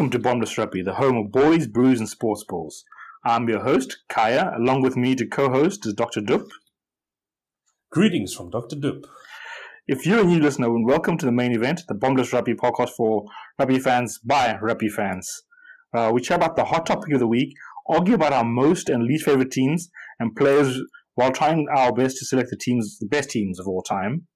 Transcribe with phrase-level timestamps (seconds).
[0.00, 2.84] Welcome to Bombless Rugby, the home of boys, brews, and sports balls.
[3.22, 4.50] I'm your host, Kaya.
[4.56, 6.22] Along with me to co-host is Dr.
[6.22, 6.46] Dup.
[7.92, 8.76] Greetings from Dr.
[8.76, 9.02] Dup.
[9.86, 13.26] If you're a new listener, welcome to the main event, the Bombless Rugby podcast for
[13.58, 15.30] rugby fans by rugby fans.
[15.94, 17.52] Uh, we chat about the hot topic of the week,
[17.86, 20.80] argue about our most and least favorite teams and players
[21.14, 24.26] while trying our best to select the teams, the best teams of all time.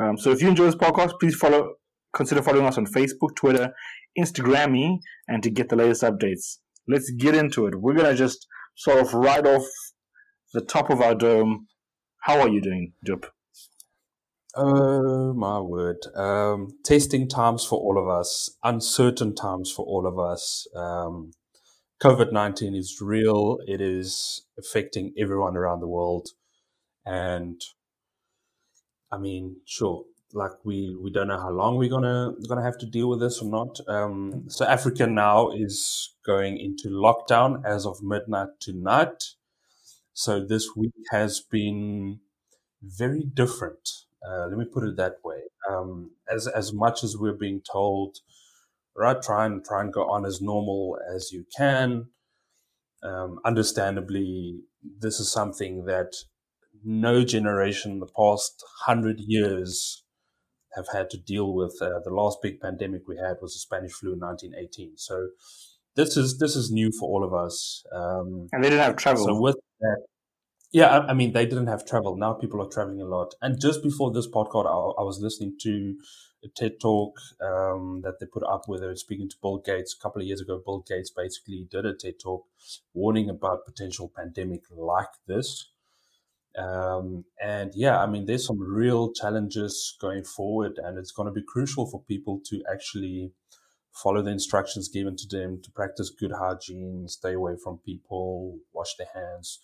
[0.00, 1.74] Um, so if you enjoy this podcast, please follow,
[2.12, 3.72] consider following us on Facebook, Twitter,
[4.18, 6.58] Instagram me, and to get the latest updates.
[6.88, 7.80] Let's get into it.
[7.80, 8.46] We're gonna just
[8.76, 9.66] sort of right off
[10.52, 11.66] the top of our dome.
[12.22, 13.26] How are you doing, Jup?
[14.56, 15.98] Oh my word!
[16.16, 20.66] Um, testing times for all of us, uncertain times for all of us.
[20.74, 21.32] Um,
[22.02, 23.58] COVID nineteen is real.
[23.66, 26.30] It is affecting everyone around the world,
[27.06, 27.60] and
[29.12, 32.86] I mean, sure, like we we don't know how long we're gonna gonna have to
[32.86, 33.78] deal with this or not.
[33.88, 39.24] Um, so Africa now is going into lockdown as of midnight tonight.
[40.12, 42.20] So this week has been
[42.82, 43.88] very different.
[44.26, 45.42] Uh, let me put it that way.
[45.68, 48.18] Um, as as much as we're being told,
[48.96, 52.08] right, try and try and go on as normal as you can.
[53.02, 54.60] Um, understandably,
[54.98, 56.14] this is something that
[56.84, 60.04] no generation in the past hundred years
[60.74, 61.76] have had to deal with.
[61.80, 64.96] Uh, the last big pandemic we had was the Spanish flu in 1918.
[64.96, 65.28] So
[65.96, 67.84] this is this is new for all of us.
[67.92, 69.24] Um, and they didn't have travel.
[69.24, 70.04] So with that,
[70.72, 72.16] yeah, I, I, mean they didn't have travel.
[72.16, 73.34] Now people are traveling a lot.
[73.42, 75.96] And just before this podcast, I, I was listening to
[76.44, 79.94] a TED talk um, that they put up where they were speaking to Bill Gates
[79.98, 80.62] a couple of years ago.
[80.64, 82.46] Bill Gates basically did a TED talk
[82.94, 85.70] warning about potential pandemic like this.
[86.58, 91.32] Um, and yeah, I mean, there's some real challenges going forward, and it's going to
[91.32, 93.32] be crucial for people to actually
[93.92, 98.94] follow the instructions given to them to practice good hygiene, stay away from people, wash
[98.96, 99.60] their hands,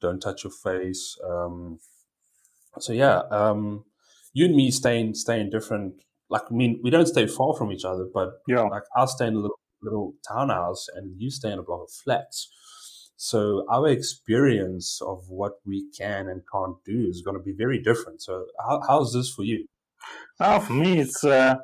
[0.00, 1.16] don't touch your face.
[1.28, 1.78] Um,
[2.78, 3.84] so yeah, um,
[4.32, 6.02] you and me staying staying different.
[6.30, 9.26] Like I mean, we don't stay far from each other, but yeah, like I'll stay
[9.26, 12.50] in a little little townhouse, and you stay in a block of flats.
[13.16, 17.80] So our experience of what we can and can't do is going to be very
[17.80, 18.22] different.
[18.22, 19.66] So how, how's this for you?
[20.40, 21.56] Oh, for me, it's uh,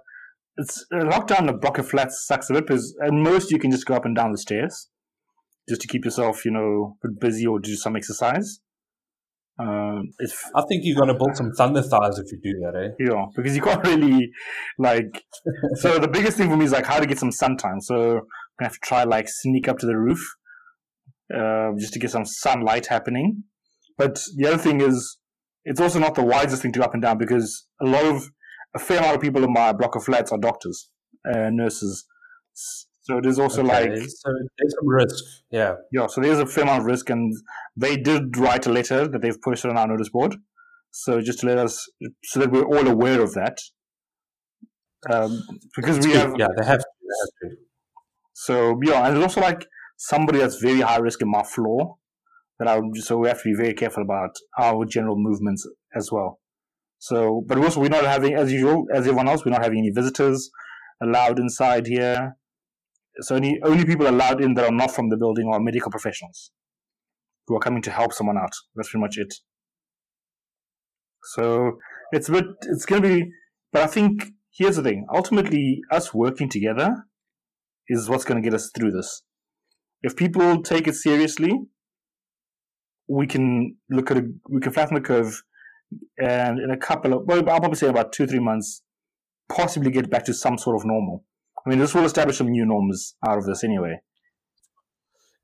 [0.57, 1.47] it's uh, lockdown.
[1.47, 4.05] The block of flats sucks a bit because at most you can just go up
[4.05, 4.89] and down the stairs,
[5.69, 8.61] just to keep yourself, you know, busy or do some exercise.
[9.61, 10.11] Um,
[10.55, 12.91] I think you're going to build some thunder thighs if you do that, eh?
[13.01, 14.31] Yeah, because you can't really
[14.79, 15.25] like.
[15.75, 17.81] so the biggest thing for me is like how to get some sun time.
[17.81, 18.21] So
[18.61, 20.21] I have to try like sneak up to the roof
[21.35, 23.45] uh, just to get some sunlight happening.
[23.97, 25.19] But the other thing is,
[25.65, 28.31] it's also not the wisest thing to go up and down because a lot of
[28.75, 30.91] a fair amount of people in my block of flats are doctors,
[31.31, 32.07] uh, nurses.
[32.53, 33.89] So there's also okay.
[33.91, 36.07] like so there's some risk, yeah, yeah.
[36.09, 37.35] So there's a fair amount of risk, and
[37.77, 40.37] they did write a letter that they've posted on our notice board.
[40.91, 41.87] So just to let us,
[42.25, 43.59] so that we're all aware of that,
[45.11, 45.43] um,
[45.77, 46.21] because That's we good.
[46.21, 47.57] have, yeah, they have, to, they have to.
[48.35, 49.67] So yeah, and there's also like
[49.99, 51.97] somebody that's very high risk in my floor
[52.59, 56.11] that I would, so we have to be very careful about our general movements as
[56.11, 56.41] well.
[56.99, 59.91] So, but also we're not having, as usual, as everyone else, we're not having any
[59.91, 60.51] visitors
[61.03, 62.37] allowed inside here.
[63.21, 66.51] So only, only people allowed in that are not from the building are medical professionals
[67.47, 68.53] who are coming to help someone out.
[68.75, 69.35] That's pretty much it.
[71.35, 71.79] So
[72.13, 73.31] it's a bit, it's going to be,
[73.73, 75.07] but I think here's the thing.
[75.13, 77.05] Ultimately, us working together
[77.89, 79.23] is what's going to get us through this
[80.03, 81.53] if people take it seriously,
[83.09, 85.43] we can look at a, we can flatten the curve,
[86.19, 88.83] and in a couple of well, I'll probably say about two three months,
[89.49, 91.25] possibly get back to some sort of normal.
[91.67, 94.01] I mean, this will establish some new norms out of this anyway.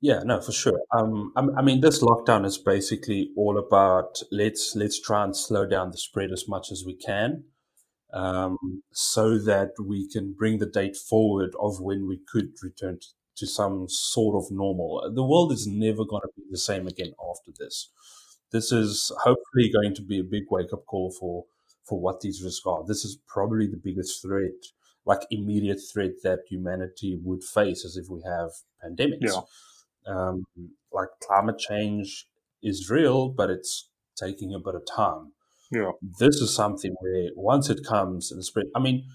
[0.01, 0.79] Yeah, no, for sure.
[0.95, 5.65] Um, I, I mean, this lockdown is basically all about let's let's try and slow
[5.65, 7.45] down the spread as much as we can,
[8.13, 8.57] um,
[8.91, 13.47] so that we can bring the date forward of when we could return to, to
[13.47, 15.11] some sort of normal.
[15.13, 17.89] The world is never going to be the same again after this.
[18.51, 21.45] This is hopefully going to be a big wake up call for
[21.87, 22.83] for what these risks are.
[22.85, 24.53] This is probably the biggest threat,
[25.05, 28.51] like immediate threat that humanity would face as if we have
[28.83, 29.19] pandemics.
[29.21, 29.41] Yeah.
[30.07, 30.45] Um,
[30.91, 32.27] like climate change
[32.63, 35.33] is real, but it's taking a bit of time.
[35.71, 35.91] Yeah.
[36.19, 39.05] This is something where once it comes and spread, I mean,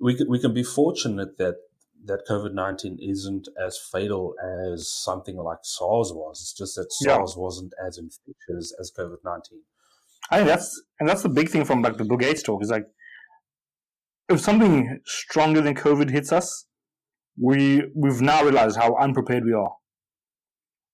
[0.00, 1.56] we can, we can be fortunate that
[2.04, 4.34] that COVID 19 isn't as fatal
[4.66, 6.40] as something like SARS was.
[6.40, 7.42] It's just that SARS yeah.
[7.42, 9.60] wasn't as infectious as COVID 19.
[10.30, 12.70] I think that's, and that's the big thing from like the Bill Gates talk is
[12.70, 12.86] like,
[14.28, 16.66] if something stronger than COVID hits us,
[17.40, 19.72] we we've now realized how unprepared we are,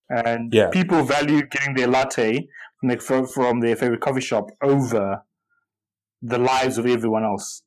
[0.09, 0.71] and Yeah.
[0.71, 2.49] people value getting their latte
[2.81, 5.23] from their, from their favorite coffee shop over
[6.23, 7.63] the lives of everyone else.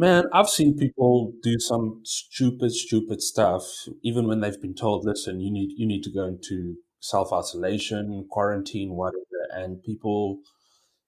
[0.00, 5.40] Man, I've seen people do some stupid, stupid stuff, even when they've been told, "Listen,
[5.40, 10.38] you need you need to go into self isolation, quarantine, whatever," and people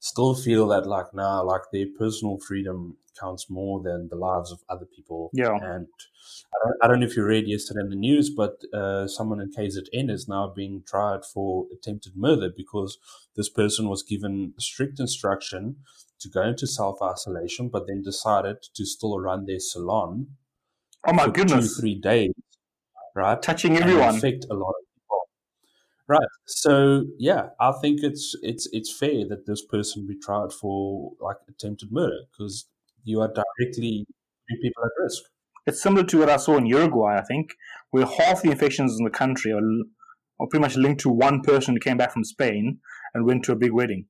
[0.03, 4.61] still feel that like nah, like their personal freedom counts more than the lives of
[4.69, 5.31] other people.
[5.33, 5.55] Yeah.
[5.55, 5.87] And
[6.55, 9.41] I don't, I don't know if you read yesterday in the news, but uh, someone
[9.41, 12.99] in KZN is now being tried for attempted murder because
[13.37, 15.77] this person was given strict instruction
[16.21, 20.29] to go into self isolation, but then decided to still run their salon
[21.05, 22.31] Oh my goodness, two, three days,
[23.17, 23.41] right?
[23.43, 24.17] touching everyone.
[24.17, 24.92] affect a lot of.
[26.09, 26.27] Right.
[26.47, 31.37] So yeah, I think it's it's it's fair that this person be tried for like
[31.49, 32.67] attempted murder because
[33.05, 34.07] you are directly
[34.49, 35.23] putting people at risk.
[35.67, 37.55] It's similar to what I saw in Uruguay, I think,
[37.91, 39.61] where half the infections in the country are,
[40.41, 42.79] are pretty much linked to one person who came back from Spain
[43.15, 44.07] and went to a big wedding.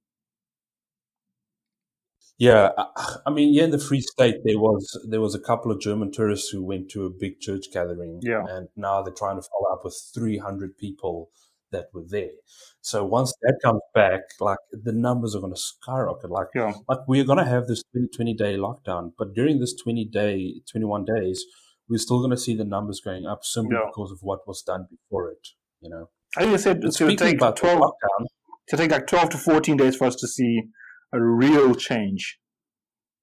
[2.39, 2.71] Yeah,
[3.27, 6.11] I, mean, yeah, in the Free State there was there was a couple of German
[6.11, 8.43] tourists who went to a big church gathering, Yeah.
[8.49, 11.31] and now they're trying to follow up with three hundred people
[11.73, 12.31] that were there.
[12.81, 16.31] So once that comes back, like the numbers are going to skyrocket.
[16.31, 16.73] Like Yeah.
[16.89, 20.63] like we're going to have this 20, 20 day lockdown, but during this 20 day,
[20.71, 21.45] 21 days,
[21.89, 23.87] we're still going to see the numbers going up simply Yeah.
[23.87, 25.49] because of what was done before it,
[25.81, 26.09] you know.
[26.37, 28.27] I think they said it's going to take about 12, lockdown,
[28.69, 30.63] to take like 12 to 14 days for us to see
[31.13, 32.39] a real change.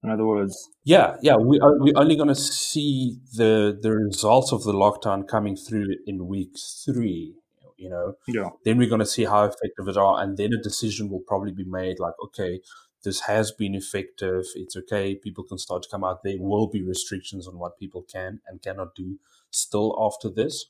[0.03, 0.55] In other words,
[0.85, 5.27] yeah, yeah, we are, we're only going to see the the results of the lockdown
[5.27, 6.51] coming through in week
[6.85, 7.33] three,
[7.79, 8.13] you know.
[8.27, 11.23] yeah, Then we're going to see how effective it are, and then a decision will
[11.25, 12.59] probably be made like, okay,
[13.03, 14.45] this has been effective.
[14.55, 15.15] It's okay.
[15.15, 16.23] People can start to come out.
[16.23, 19.19] There will be restrictions on what people can and cannot do
[19.51, 20.65] still after this.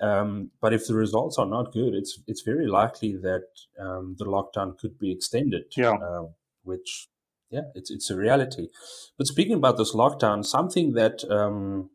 [0.00, 3.48] Um, but if the results are not good, it's it's very likely that
[3.78, 5.64] um, the lockdown could be extended.
[5.76, 5.94] Yeah.
[5.94, 6.26] Uh,
[6.62, 7.08] which,
[7.50, 8.68] yeah, it's it's a reality.
[9.16, 11.90] But speaking about this lockdown, something that um,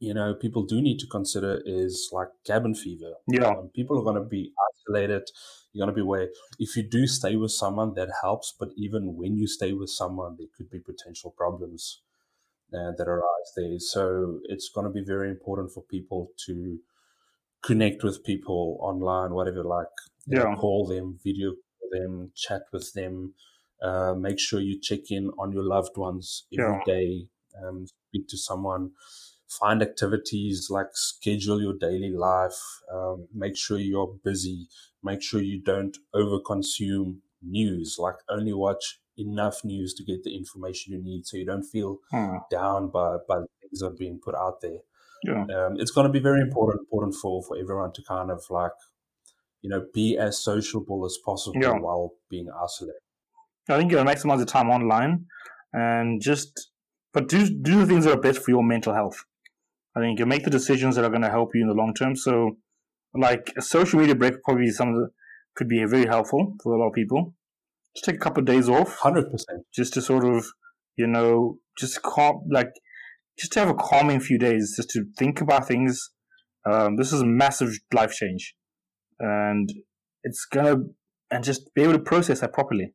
[0.00, 3.14] you know people do need to consider is like cabin fever.
[3.26, 5.30] yeah, Um, people are going to be isolated.
[5.72, 6.28] You're going to be away.
[6.58, 8.54] If you do stay with someone, that helps.
[8.58, 12.02] But even when you stay with someone, there could be potential problems
[12.74, 13.78] uh, that arise there.
[13.78, 16.80] So it's going to be very important for people to
[17.62, 19.88] connect with people online, whatever, like
[20.26, 20.54] you know, Yeah.
[20.54, 23.34] call them, video call them, chat with them.
[23.82, 26.84] Uh, make sure you check in on your loved ones every Yeah.
[26.84, 27.28] day.
[27.62, 28.92] Um, speak to someone.
[29.48, 32.58] Find activities like schedule your daily life.
[32.92, 34.68] Um, make sure you're busy.
[35.02, 37.96] Make sure you don't overconsume news.
[37.98, 41.98] Like only watch enough news to get the information you need, so you don't feel
[42.10, 42.36] Hmm.
[42.50, 44.80] down by by things that are being put out there.
[45.24, 48.44] yeah, Um, it's going to be very important important for for everyone to kind of
[48.50, 48.72] like
[49.62, 51.78] you know be as sociable as possible Yeah.
[51.78, 53.00] while being isolated.
[53.68, 55.26] I think you gotta maximize the time online
[55.72, 56.70] and just,
[57.12, 59.24] but do do the things that are best for your mental health.
[59.98, 61.92] I think you make the decisions that are going to help you in the long
[61.92, 62.14] term.
[62.14, 62.56] So,
[63.14, 65.08] like a social media break, probably some the
[65.56, 67.34] could be very helpful for a lot of people.
[67.96, 69.64] Just take a couple of days off, Hundred percent.
[69.74, 70.46] just to sort of,
[70.96, 72.70] you know, just calm, like,
[73.38, 76.10] just to have a calming few days, just to think about things.
[76.70, 78.54] Um, this is a massive life change,
[79.18, 79.68] and
[80.22, 80.76] it's gonna,
[81.30, 82.94] and just be able to process that properly.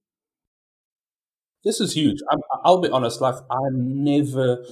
[1.65, 2.17] This is huge.
[2.31, 3.19] I'm, I'll be honest.
[3.19, 4.63] Like I never,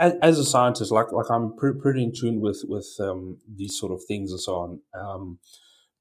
[0.00, 3.78] as, as a scientist, like like I'm pre- pretty in tune with with um, these
[3.78, 4.80] sort of things and so on.
[4.98, 5.38] Um,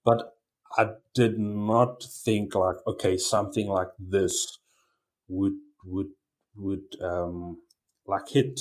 [0.04, 0.34] but
[0.78, 4.58] I did not think like okay, something like this
[5.28, 5.54] would
[5.86, 6.08] would
[6.56, 7.58] would um,
[8.08, 8.60] like hit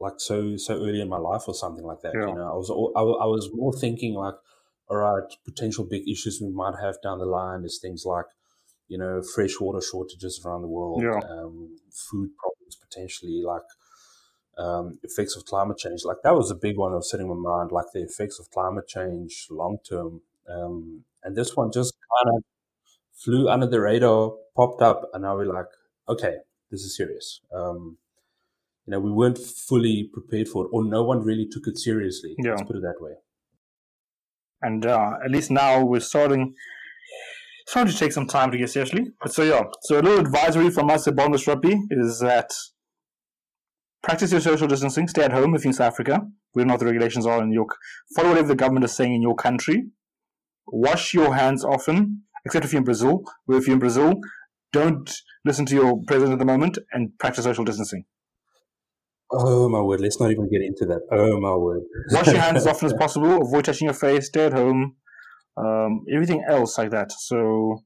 [0.00, 2.12] like so so early in my life or something like that.
[2.14, 2.28] Yeah.
[2.28, 4.34] You know, I was I, I was more thinking like,
[4.88, 8.26] all right, potential big issues we might have down the line is things like
[8.88, 11.20] you know, freshwater shortages around the world, Yeah.
[11.30, 11.76] um,
[12.10, 13.62] food problems potentially, like
[14.58, 16.04] um, effects of climate change.
[16.04, 18.38] Like that was a big one that was sitting in my mind, like the effects
[18.38, 20.22] of climate change long term.
[20.48, 22.44] Um, and this one just kind of
[23.14, 25.66] flew under the radar, popped up, and now we're like,
[26.08, 26.36] okay,
[26.70, 27.40] this is serious.
[27.54, 27.98] Um,
[28.86, 32.34] you know, we weren't fully prepared for it, or no one really took it seriously.
[32.38, 32.52] Yeah.
[32.52, 33.12] Let's put it that way.
[34.62, 36.54] and uh, at least now we're starting
[37.66, 39.06] starting to take some time to get seriously.
[39.20, 42.50] But so yeah, so a little advisory from us at Rugby is that
[44.02, 46.20] practice your social distancing, stay at home if you're in South Africa.
[46.54, 47.66] We don't know what the regulations are in your
[48.14, 49.84] follow whatever the government is saying in your country.
[50.66, 53.22] Wash your hands often, except if you're in Brazil.
[53.44, 54.20] Where if you're in Brazil,
[54.72, 55.10] don't
[55.44, 58.04] listen to your president at the moment and practice social distancing.
[59.32, 60.00] Oh my word!
[60.00, 61.02] Let's not even get into that.
[61.12, 61.82] Oh my word!
[62.10, 63.42] Wash your hands as often as possible.
[63.42, 64.26] Avoid touching your face.
[64.26, 64.96] Stay at home.
[65.56, 67.12] Um, everything else like that.
[67.12, 67.84] So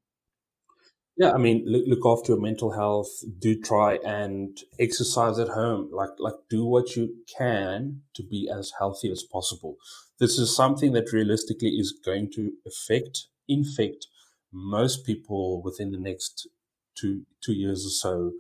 [1.16, 3.09] yeah, I mean, look, look after your mental health.
[3.38, 5.90] Do try and exercise at home.
[5.92, 9.76] Like, like, do what you can to be as healthy as possible.
[10.18, 14.09] This is something that realistically is going to affect, infect
[14.52, 16.49] most people within the next
[16.97, 18.33] two two years or so.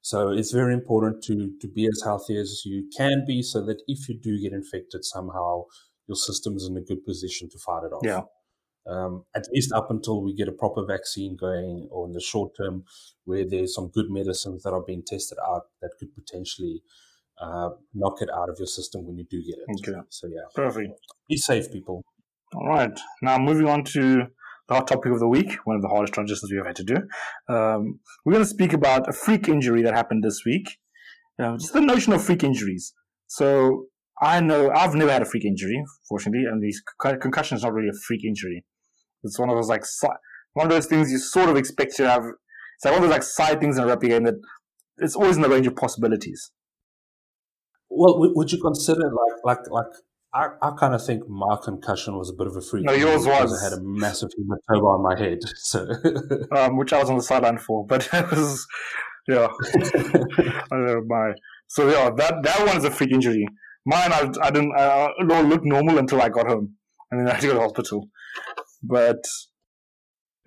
[0.00, 3.82] So it's very important to to be as healthy as you can be, so that
[3.86, 5.64] if you do get infected somehow,
[6.06, 8.02] your system is in a good position to fight it off.
[8.04, 8.22] Yeah.
[8.84, 12.52] Um, at least up until we get a proper vaccine going, or in the short
[12.56, 12.84] term,
[13.24, 16.82] where there's some good medicines that are being tested out that could potentially
[17.40, 19.88] uh, knock it out of your system when you do get it.
[19.88, 20.00] Okay.
[20.10, 20.92] So yeah, perfect.
[21.28, 22.02] Be safe, people.
[22.54, 22.98] All right.
[23.22, 24.26] Now moving on to
[24.68, 26.96] the hot topic of the week, one of the hardest transitions we've had to do.
[27.48, 30.78] Um, we're going to speak about a freak injury that happened this week.
[31.38, 32.94] Uh, just the notion of freak injuries.
[33.26, 33.86] So
[34.20, 37.88] I know I've never had a freak injury, fortunately, and these concussion is not really
[37.88, 38.64] a freak injury.
[39.22, 39.84] It's one of those like
[40.54, 42.24] one of those things you sort of expect to have.
[42.24, 44.34] It's like one of those like side things in a rugby game that
[44.98, 46.50] it's always in the range of possibilities.
[47.88, 49.92] Well, would you consider like like like
[50.34, 52.84] I, I kind of think my concussion was a bit of a freak.
[52.86, 53.60] No, yours was.
[53.60, 55.86] I had a massive hematoma on my head, so
[56.56, 58.66] um, which I was on the sideline for, but it was
[59.28, 59.48] yeah.
[59.74, 61.32] I don't know my
[61.68, 63.46] so yeah that that one is a freak injury.
[63.84, 66.76] Mine I, I didn't I, it looked normal until I got home,
[67.10, 68.08] and then I had to go to the hospital.
[68.82, 69.22] But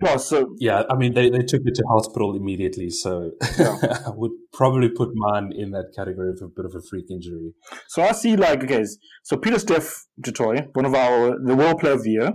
[0.00, 3.78] well, so yeah, I mean they, they took me to hospital immediately, so yeah.
[4.06, 7.54] I would probably put mine in that category of a bit of a freak injury.
[7.88, 8.84] So I see like okay,
[9.24, 12.32] so Pieter-Steph du Toit, one of our the World Player of the Year,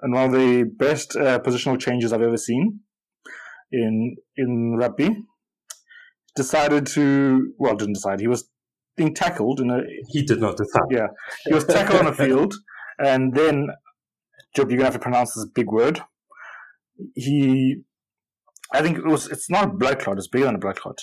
[0.00, 2.80] and one of the best uh, positional changes I've ever seen
[3.70, 5.10] in in rugby,
[6.34, 8.50] decided to well didn't decide he was
[8.96, 11.08] being tackled in a he did not decide yeah
[11.44, 12.54] he was tackled on a field
[12.98, 13.68] and then
[14.56, 16.00] Job, you're gonna have to pronounce this big word.
[17.14, 17.82] He,
[18.72, 19.28] I think it was.
[19.28, 20.16] It's not a blood clot.
[20.16, 21.02] It's bigger than a blood clot.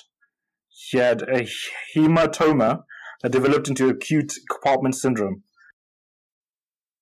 [0.69, 1.47] He had a
[1.95, 2.83] hematoma
[3.21, 5.43] that developed into acute compartment syndrome.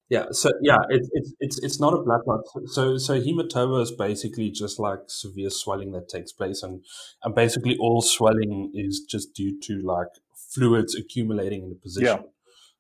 [0.10, 2.42] Yeah, so yeah, it's it's it's it's not a blood clot.
[2.66, 6.84] So so hematoma is basically just like severe swelling that takes place, and
[7.24, 12.30] and basically all swelling is just due to like fluids accumulating in a position yeah.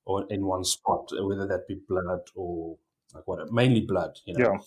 [0.04, 2.76] or in one spot, whether that be blood or
[3.14, 4.54] like what mainly blood, you know.
[4.54, 4.60] Yeah.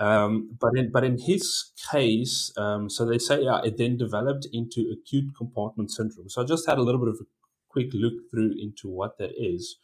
[0.00, 4.46] Um, but in but in his case, um, so they say yeah, it then developed
[4.52, 6.28] into acute compartment syndrome.
[6.28, 7.26] So I just had a little bit of a
[7.68, 9.76] quick look through into what that is,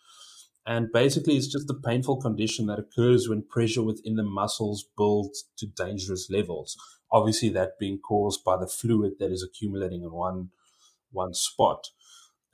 [0.64, 5.48] and basically it's just a painful condition that occurs when pressure within the muscles builds
[5.58, 6.76] to dangerous levels.
[7.10, 10.50] Obviously, that being caused by the fluid that is accumulating in one
[11.10, 11.88] one spot.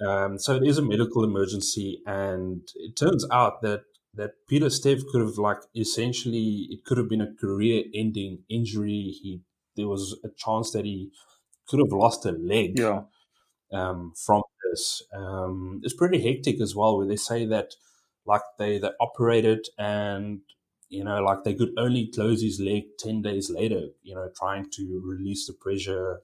[0.01, 3.83] Um, so it is a medical emergency, and it turns out that
[4.15, 9.15] that Pieter-Steph could have like essentially it could have been a career ending injury.
[9.23, 9.41] He
[9.77, 11.11] there was a chance that he
[11.69, 13.03] could have lost a leg yeah.
[13.73, 15.03] um, from this.
[15.15, 17.75] Um, it's pretty hectic as well, where they say that
[18.27, 20.41] like they they operated and
[20.89, 23.83] you know like they could only close his leg ten days later.
[24.03, 26.21] You know, trying to release the pressure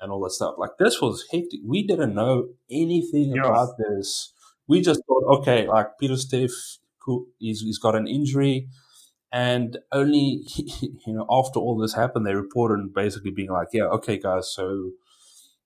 [0.00, 0.56] and all that stuff.
[0.58, 1.60] Like this was hectic.
[1.64, 3.46] We didn't know anything yeah.
[3.46, 4.32] about this.
[4.66, 6.83] We just thought, okay, like Pieter-Steph who
[7.38, 8.68] he's, he's got an injury.
[9.32, 14.18] And only, you know, after all this happened, they reported basically being like, yeah, okay,
[14.18, 14.90] guys, so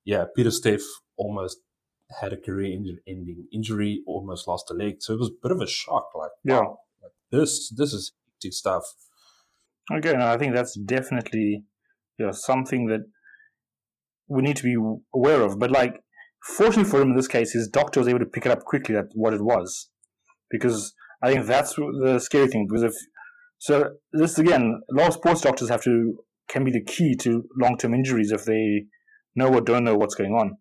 [0.04, 0.80] yeah, Pieter-Steph
[1.16, 1.58] almost
[2.20, 4.96] had a career ending injury, almost lost a leg.
[5.00, 6.10] So it was a bit of a shock.
[6.14, 8.84] Like, yeah, wow, like this, this is hectic stuff.
[9.92, 11.64] Okay, no, I think that's definitely
[12.18, 13.00] you know, something that
[14.28, 14.76] we need to be
[15.14, 15.58] aware of.
[15.58, 16.02] But like,
[16.42, 18.96] fortunately for him in this case, his doctor was able to pick it up quickly
[18.96, 19.90] at what it was,
[20.50, 22.94] because I think that's the scary thing because if
[23.58, 27.44] so, this again, a lot of sports doctors have to can be the key to
[27.60, 28.86] long term injuries if they
[29.34, 30.58] know or don't know what's going on.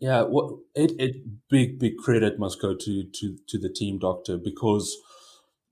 [0.00, 1.16] Yeah, what it, it
[1.50, 4.96] big big credit must go to to to the team doctor because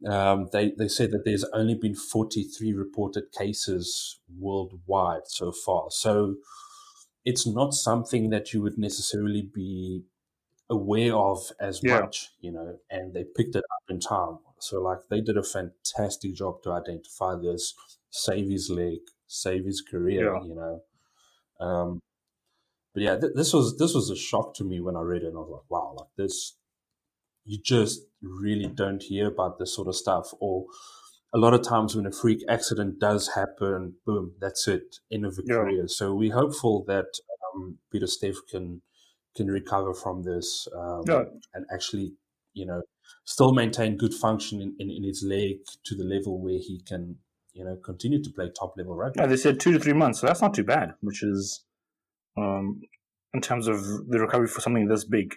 [0.06, 5.86] um, they they said that there's only been 43 reported cases worldwide so far.
[5.90, 6.36] So
[7.24, 10.02] it's not something that you would necessarily be
[10.70, 12.00] aware of as yeah.
[12.00, 14.38] much, you know, and they picked it up in time.
[14.60, 17.74] So, like, they did a fantastic job to identify this,
[18.10, 20.42] save his leg, save his career, yeah.
[20.44, 20.82] you know.
[21.64, 22.00] Um,
[22.92, 25.28] but yeah, th- this was this was a shock to me when I read it,
[25.28, 26.56] and I was like, wow, like this,
[27.44, 30.32] you just really don't hear about this sort of stuff.
[30.40, 30.66] Or
[31.32, 35.38] a lot of times when a freak accident does happen, boom, that's it, end of
[35.38, 35.54] a yeah.
[35.54, 35.88] career.
[35.88, 37.06] So we're hopeful that
[37.54, 38.82] um, Pieter-Steph can
[39.38, 40.46] can recover from this
[40.80, 41.24] um, Yeah.
[41.54, 42.08] and actually,
[42.60, 42.80] you know,
[43.24, 47.02] still maintain good function in, in, in his leg to the level where he can,
[47.56, 49.20] you know, continue to play top level rugby.
[49.20, 51.64] Yeah, they said two to three months, so that's not too bad, which is
[52.36, 52.80] um,
[53.34, 53.78] in terms of
[54.12, 55.28] the recovery for something this big.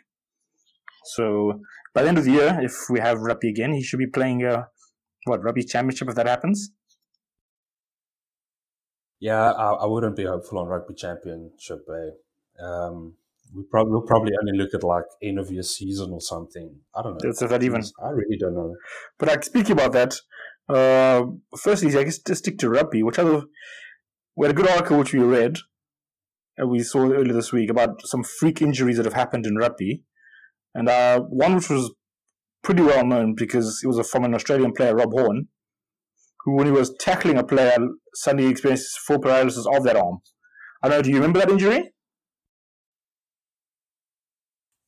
[1.16, 1.62] So
[1.94, 4.46] by the end of the year, if we have Rugby again, he should be playing
[4.46, 4.66] uh,
[5.26, 6.72] what Rugby Championship if that happens.
[9.20, 11.86] Yeah, I, I wouldn't be hopeful on rugby championship.
[11.90, 12.64] Eh?
[12.66, 13.14] Um,
[13.54, 16.76] we probably will probably only look at like end of year season or something.
[16.96, 17.30] I don't know.
[17.30, 17.82] Is that even?
[18.04, 18.76] I really don't know.
[19.20, 20.16] But like speaking about that,
[20.70, 21.24] uh,
[21.58, 23.44] firstly, I guess to stick to rugby, which other
[24.36, 25.58] we had a good article which we read
[26.58, 30.04] and we saw earlier this week about some freak injuries that have happened in rugby,
[30.74, 31.94] and uh, one which was
[32.64, 35.48] pretty well known because it was a, from an Australian player, Rob Horne,
[36.46, 37.78] who when he was tackling a player,
[38.14, 40.20] suddenly experienced full paralysis of that arm.
[40.84, 41.02] I don't know.
[41.04, 41.92] Do you remember that injury?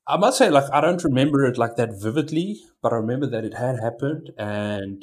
[0.08, 3.46] I must say, like, I don't remember it like that vividly, but I remember that
[3.46, 4.32] it had happened.
[4.38, 5.02] And,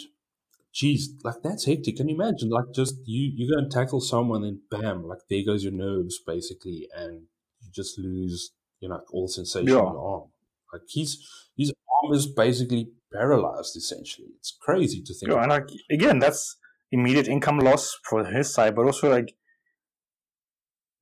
[0.75, 1.97] geez, like, that's hectic.
[1.97, 2.50] Can you imagine?
[2.50, 6.21] Like, just you, you go and tackle someone, and bam, like, there goes your nerves,
[6.26, 6.88] basically.
[6.95, 7.23] And
[7.61, 9.78] you just lose, you know, all sensation Yeah.
[9.78, 10.28] in your arm.
[10.73, 11.19] Like, he's,
[11.57, 14.28] his arm is basically paralyzed, essentially.
[14.38, 16.57] It's crazy to think Yeah, and like again, that's
[16.92, 19.35] immediate income loss for his side, but also like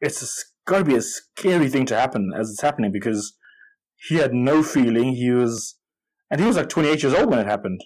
[0.00, 3.36] it's got to be a scary thing to happen as it's happening because
[4.06, 5.14] he had no feeling.
[5.14, 5.76] He was,
[6.30, 7.82] and he was like 28 years old when it happened.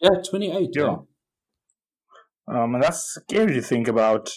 [0.00, 0.70] Yeah, 28.
[0.72, 0.82] Yeah.
[0.82, 0.96] Yeah.
[2.48, 4.30] Um, and that's scary to think about.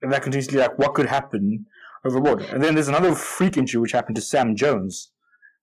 [0.00, 1.66] And that continuously, like, what could happen
[2.04, 2.42] overboard.
[2.42, 5.12] And then there's another freak injury which happened to Sam Jones,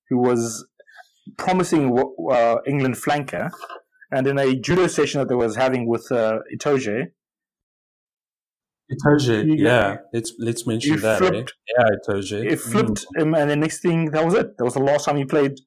[0.09, 0.65] who was
[1.37, 1.97] promising
[2.31, 3.49] uh, England flanker.
[4.11, 7.11] And in a judo session that they was having with uh, Itoje,
[8.91, 9.97] Itoje, yeah.
[10.13, 11.21] Let's let's mention you that.
[11.21, 11.27] Eh?
[11.27, 12.51] flipped- Yeah, Itoje.
[12.53, 13.21] it flipped Mm.
[13.21, 14.57] him, and the next thing, that was it.
[14.57, 15.59] That was the last time he played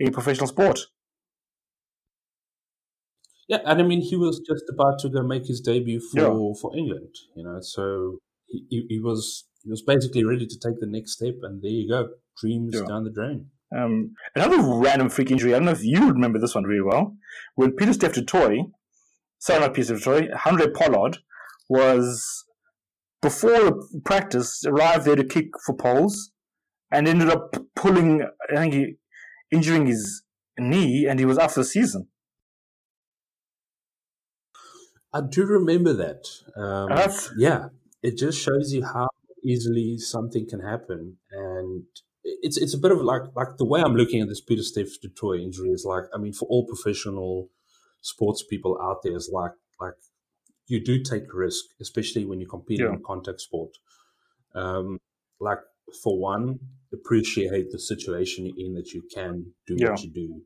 [0.00, 0.78] a professional sport.
[3.48, 6.52] Yeah, and I mean, he was just about to go make his debut for, Yeah.
[6.60, 7.58] for England, you know.
[7.60, 11.70] So he, he, was he was basically ready to take the next step, and there
[11.70, 12.08] you go,
[12.42, 12.86] dreams Yeah.
[12.88, 13.50] down the drain.
[13.76, 15.54] Um, another random freak injury.
[15.54, 17.16] I don't know if you remember this one really well.
[17.56, 18.58] When Pieter-Steph Toy,
[19.38, 21.18] sorry, not Peter Toy, Andre Pollard
[21.68, 22.44] was
[23.28, 26.30] before practice arrived there to kick for poles,
[26.90, 28.22] and ended up pulling.
[28.50, 28.94] I think he
[29.50, 30.22] injuring his
[30.58, 32.08] knee, and he was out for the season.
[35.12, 36.22] I do remember that.
[36.56, 37.68] Um, That's- yeah,
[38.02, 39.08] it just shows you how
[39.42, 41.84] easily something can happen, and
[42.22, 45.36] it's it's a bit of like like the way I'm looking at this Pieter-Steph Toy
[45.38, 47.50] injury is like I mean for all professional
[48.02, 49.94] sports people out there is like like
[50.66, 52.86] you do take risk, especially when you compete Yeah.
[52.88, 53.70] in contact sport.
[54.54, 54.98] Um,
[55.40, 55.60] like
[56.02, 56.58] for one,
[56.92, 59.88] appreciate the situation in that you can do Yeah.
[59.88, 60.42] what you do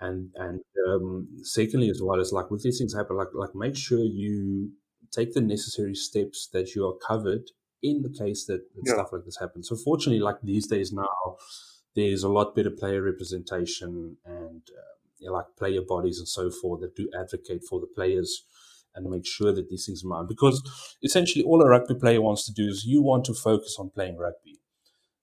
[0.00, 3.76] and and um, secondly as well is like with these things happen like like make
[3.76, 4.72] sure you
[5.10, 7.42] take the necessary steps that you are covered
[7.82, 8.94] in the case that, that Yeah.
[8.94, 11.36] stuff like this happens so fortunately like these days now
[11.94, 14.82] there's a lot better player representation and uh,
[15.18, 18.44] you know, like player bodies and so forth that do advocate for the players
[18.96, 20.62] and make sure that these things are mind because
[21.02, 24.16] essentially all a rugby player wants to do is you want to focus on playing
[24.16, 24.56] rugby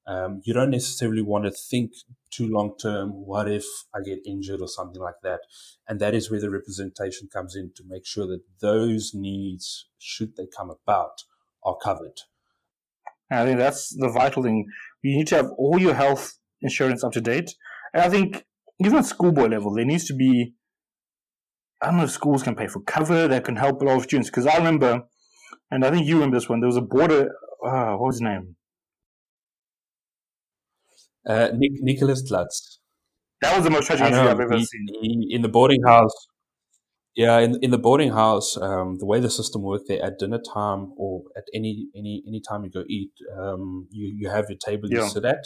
[0.05, 1.91] um, you don't necessarily want to think
[2.29, 3.09] too long term.
[3.25, 5.41] What if I get injured or something like that?
[5.87, 10.35] And that is where the representation comes in to make sure that those needs, should
[10.35, 11.23] they come about,
[11.63, 12.19] are covered.
[13.31, 14.67] I think that's the vital thing.
[15.01, 17.55] You need to have all your health insurance up to date.
[17.93, 18.45] And I think
[18.79, 20.53] even at schoolboy level, there needs to be.
[21.83, 24.03] I don't know if schools can pay for cover that can help a lot of
[24.03, 24.29] students.
[24.29, 25.03] Because I remember,
[25.69, 26.61] and I think you remember this one.
[26.61, 27.29] There was a border.
[27.63, 28.55] Uh, what was his name?
[31.27, 32.79] Uh, Nick, Nicholas Glatz.
[33.41, 34.87] That was the most tragic injury I've ever he- seen.
[35.01, 36.13] he- in the boarding house.
[37.15, 40.39] Yeah, in in the boarding house, um, the way the system worked there at dinner
[40.39, 44.57] time or at any any any time you go eat, um, you you have your
[44.57, 45.43] table you sit at,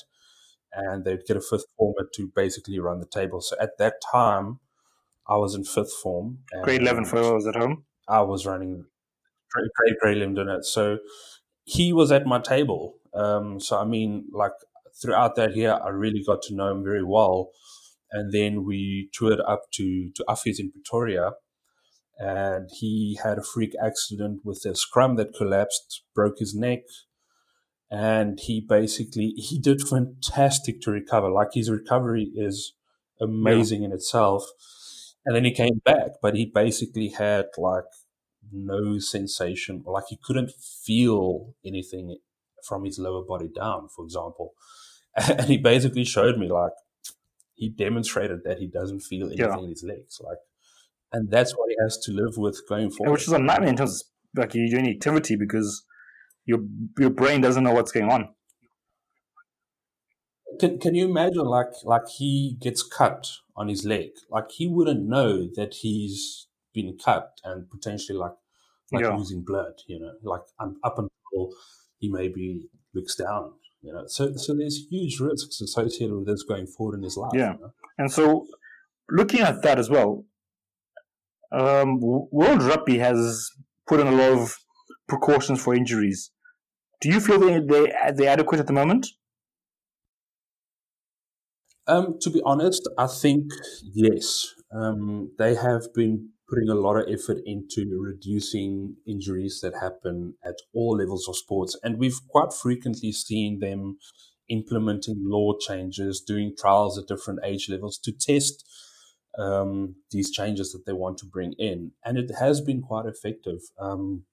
[0.71, 3.41] and they'd get a fifth former to basically run the table.
[3.41, 4.59] So at that time,
[5.29, 6.39] I was in fifth form.
[6.63, 7.83] Grade eleven for I was at home.
[8.07, 8.85] I was running
[9.51, 10.59] grade grade, grade eleven dinner.
[10.61, 10.99] So
[11.63, 12.95] he was at my table.
[13.13, 14.53] Um, so I mean, like
[15.01, 17.49] throughout that year, I really got to know him very well.
[18.11, 21.31] And then we toured up to to Affies in Pretoria,
[22.17, 26.83] and he had a freak accident with a scrum that collapsed, broke his neck,
[27.91, 31.29] and he basically he did fantastic to recover.
[31.29, 32.73] Like his recovery is
[33.19, 34.45] amazing in itself.
[35.27, 37.83] And then he came back, but he basically had like
[38.49, 42.17] no sensation, like he couldn't feel anything
[42.65, 44.53] from his lower body down, for example.
[45.27, 46.71] And he basically showed me like
[47.55, 49.57] he demonstrated that he doesn't feel anything yeah.
[49.57, 50.37] in his legs, like,
[51.11, 53.13] and that's what he has to live with going forward.
[53.13, 54.03] Which is a nightmare in terms
[54.35, 55.83] of like you doing activity because
[56.45, 56.59] your
[56.97, 58.29] your brain doesn't know what's going on.
[60.59, 65.07] Can Can you imagine like like he gets cut on his leg, like he wouldn't
[65.07, 68.35] know that he's been cut and potentially like
[68.91, 69.15] like yeah.
[69.15, 70.41] losing blood, you know, like
[70.83, 71.53] up until
[71.99, 74.05] he maybe looks down, you know.
[74.07, 77.31] So so there's huge risks associated with this going forward in his life.
[77.33, 77.73] Yeah, you know?
[77.97, 78.47] and so
[79.09, 80.25] looking at that as well,
[81.51, 83.51] um, World Rugby has
[83.87, 84.57] put in a lot of
[85.07, 86.31] precautions for injuries.
[87.01, 89.07] Do you feel they they they're adequate at the moment?
[91.87, 93.51] Um, to be honest, I think
[93.93, 94.53] yes.
[94.73, 100.55] Um, they have been putting a lot of effort into reducing injuries that happen at
[100.73, 103.97] all levels of sports, and we've quite frequently seen them
[104.49, 108.65] implementing law changes, doing trials at different age levels to test
[109.37, 113.59] um, these changes that they want to bring in, and it has been quite effective.
[113.79, 114.23] Um,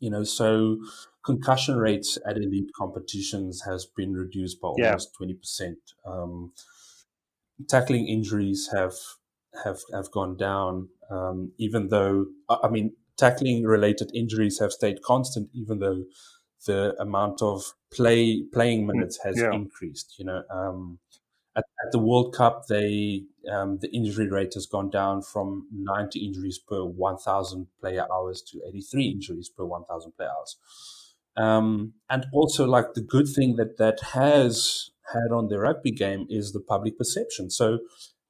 [0.00, 0.78] you know, so
[1.24, 5.38] concussion rates at elite competitions has been reduced by almost twenty yeah.
[5.38, 5.78] percent.
[6.06, 6.52] Um,
[7.68, 8.94] tackling injuries have
[9.64, 15.48] have have gone down, um, even though I mean tackling related injuries have stayed constant,
[15.54, 16.04] even though
[16.66, 19.52] the amount of play playing mm, minutes has yeah.
[19.52, 20.14] increased.
[20.18, 20.98] You know, um,
[21.56, 26.24] at, at, the World Cup, they um, the injury rate has gone down from 90
[26.24, 30.56] injuries per 1,000 player hours to 83 injuries per 1,000 player hours.
[31.36, 36.26] Um, and also, like the good thing that that has had on the rugby game
[36.28, 37.50] is the public perception.
[37.50, 37.80] So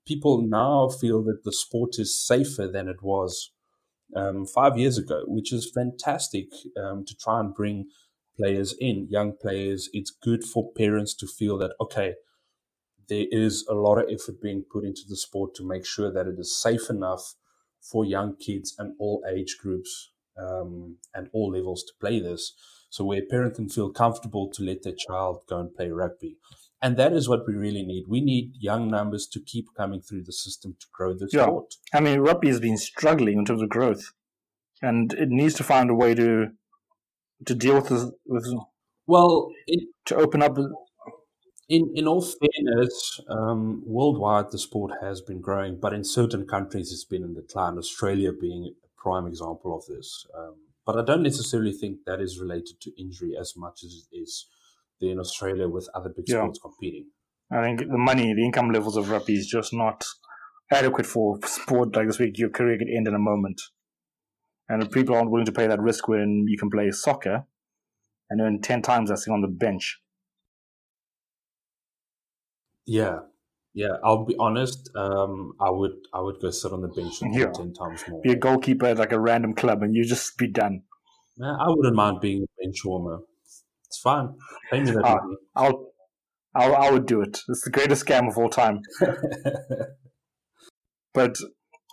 [0.06, 3.52] people now feel that the sport is safer than it was
[4.16, 7.86] um, five years ago, which is fantastic um, to try and bring
[8.36, 9.88] players in, young players.
[9.92, 12.14] It's good for parents to feel that, okay,
[13.08, 16.26] there is a lot of effort being put into the sport to make sure that
[16.26, 17.34] it is safe enough
[17.80, 22.54] for young kids and all age groups um, and all levels to play this.
[22.94, 26.36] So where a parent can feel comfortable to let their child go and play rugby.
[26.80, 28.04] And that is what we really need.
[28.06, 31.42] We need young numbers to keep coming through the system to grow the yeah.
[31.42, 31.74] sport.
[31.92, 34.12] I mean, rugby has been struggling in terms of growth,
[34.80, 36.50] and it needs to find a way to
[37.46, 38.12] to deal with this.
[38.26, 38.46] With,
[39.08, 40.56] well, it, to open up
[41.68, 46.92] in, in all fairness, um, worldwide the sport has been growing, but in certain countries
[46.92, 47.76] it's been in decline.
[47.76, 50.26] Australia being a prime example of this.
[50.38, 50.54] Um,
[50.86, 54.46] but I don't necessarily think that is related to injury as much as it is
[55.00, 56.36] there in Australia with other big yeah.
[56.36, 57.06] sports competing.
[57.50, 60.04] I think the money, the income levels of rugby is just not
[60.72, 62.38] adequate for sport like this week.
[62.38, 63.60] Your career could end in a moment.
[64.68, 67.44] And people aren't willing to pay that risk when you can play soccer
[68.30, 70.00] and earn 10 times that thing on the bench.
[72.86, 73.20] Yeah,
[73.74, 73.96] yeah.
[74.04, 74.90] I'll be honest.
[74.96, 77.50] Um, I would I would go sit on the bench and yeah.
[77.52, 78.22] ten times more.
[78.22, 80.82] Be a goalkeeper at like a random club, and you just be done.
[81.36, 83.18] Man, I wouldn't mind being a bench warmer.
[83.86, 84.34] It's fine.
[84.70, 85.18] Pay me that uh.
[85.56, 85.90] I'll,
[86.54, 87.40] I'll I would do it.
[87.48, 88.80] It's the greatest scam of all time.
[91.14, 91.36] but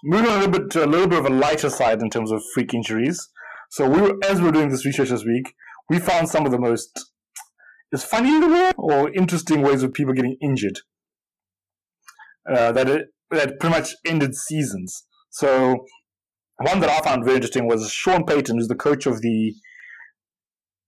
[0.03, 2.31] moving on a little bit to a little bit of a lighter side in terms
[2.31, 3.29] of freak injuries.
[3.71, 5.53] So we were, as we were doing this research this week,
[5.89, 7.09] we found some of the most
[7.91, 10.79] is funny in the way or interesting ways of people getting injured
[12.49, 15.05] uh, that it, that pretty much ended seasons.
[15.29, 15.85] So
[16.57, 19.53] one that I found very interesting was Sean Payton, who's the coach of the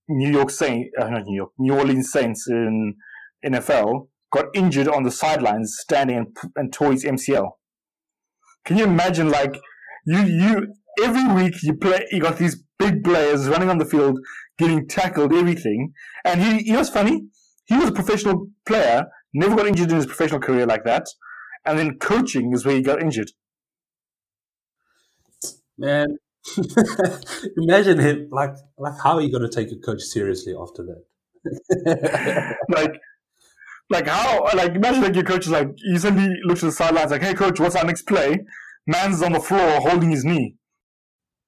[0.08, 2.94] New York Saints, uh, not New York, New Orleans Saints in
[3.44, 7.50] NFL, got injured on the sidelines standing and, and tore his MCL.
[8.64, 9.56] Can you imagine, like
[10.06, 14.18] you you every week you play, you got these big players running on the field
[14.58, 15.92] getting tackled, everything.
[16.24, 17.26] And he, know what's funny?
[17.66, 21.06] He was a professional player, never got injured in his professional career like that.
[21.66, 23.30] And then coaching is where he got injured.
[25.78, 26.18] Man,
[27.56, 32.56] imagine him like like how are you going to take a coach seriously after that?
[32.68, 32.92] like,
[33.90, 34.44] like how?
[34.54, 37.34] Like imagine like your coach is like you suddenly looks at the sidelines like, "Hey,
[37.34, 38.44] coach, what's our next play?"
[38.86, 40.56] Man's on the floor holding his knee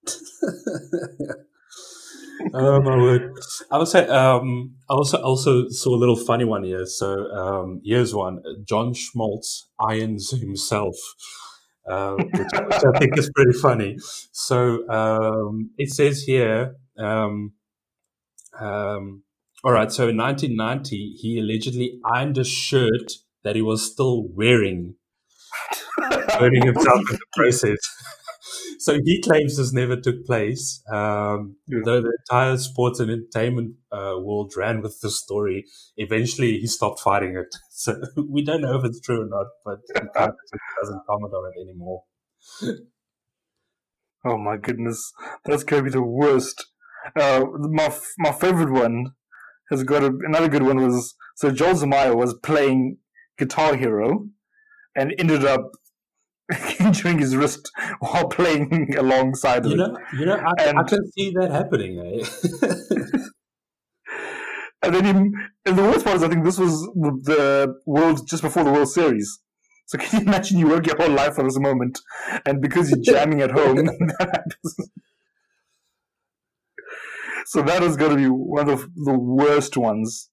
[2.55, 3.33] oh my word!
[3.70, 6.87] I would say um, I also also saw a little funny one here.
[6.87, 10.96] So um, here's one: John Smoltz irons himself,
[11.88, 13.96] uh, which, which, I think is pretty funny.
[14.33, 16.77] So um, it says here.
[16.99, 17.53] Um,
[18.59, 19.22] um,
[19.64, 19.90] all right.
[19.90, 23.12] So in 1990, he allegedly ironed a shirt
[23.44, 24.94] that he was still wearing,
[26.38, 27.79] burning himself in the process.
[28.79, 30.83] So he claims this never took place.
[30.92, 31.81] Um, Yeah.
[31.85, 35.64] Though the entire sports and entertainment uh, world ran with the story,
[35.97, 37.55] eventually he stopped fighting it.
[37.79, 37.95] So
[38.29, 41.61] we don't know if it's true or not, but he just doesn't comment on it
[41.61, 42.05] anymore.
[44.25, 45.12] Oh my goodness,
[45.45, 46.66] that's gonna be the worst.
[47.14, 49.12] Uh, my f- my favorite one
[49.71, 52.99] has got a, another good one was so Joel Zumaya was playing
[53.38, 54.29] Guitar Hero
[54.97, 55.71] and ended up
[56.81, 59.79] injuring his wrist while playing alongside of You it.
[59.79, 61.99] know, you know, I, I And- can see that happening.
[62.01, 63.19] Eh?
[64.83, 65.11] And then he,
[65.71, 68.71] and the worst part is I think this was the, the world just before the
[68.71, 69.41] World Series.
[69.87, 71.99] So can you imagine you work your whole life for this moment,
[72.45, 73.89] and because you're jamming at home.
[77.47, 80.31] So that is going to be one of the worst ones.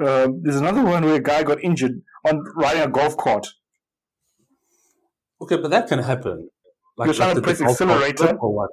[0.00, 3.46] Uh, there's another one where a guy got injured on riding a golf cart.
[5.42, 6.48] Okay, but that can happen.
[6.96, 8.36] Like, You're trying to press accelerator.
[8.36, 8.70] or what?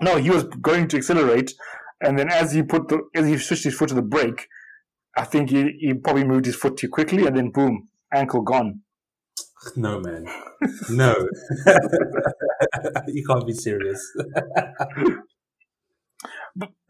[0.00, 1.52] No, he was going to accelerate,
[2.00, 4.48] and then as he put the as he switched his foot to the brake,
[5.16, 8.80] I think he, he probably moved his foot too quickly, and then boom, ankle gone.
[9.76, 10.26] No, man.
[10.90, 11.14] No.
[13.06, 14.00] you can't be serious.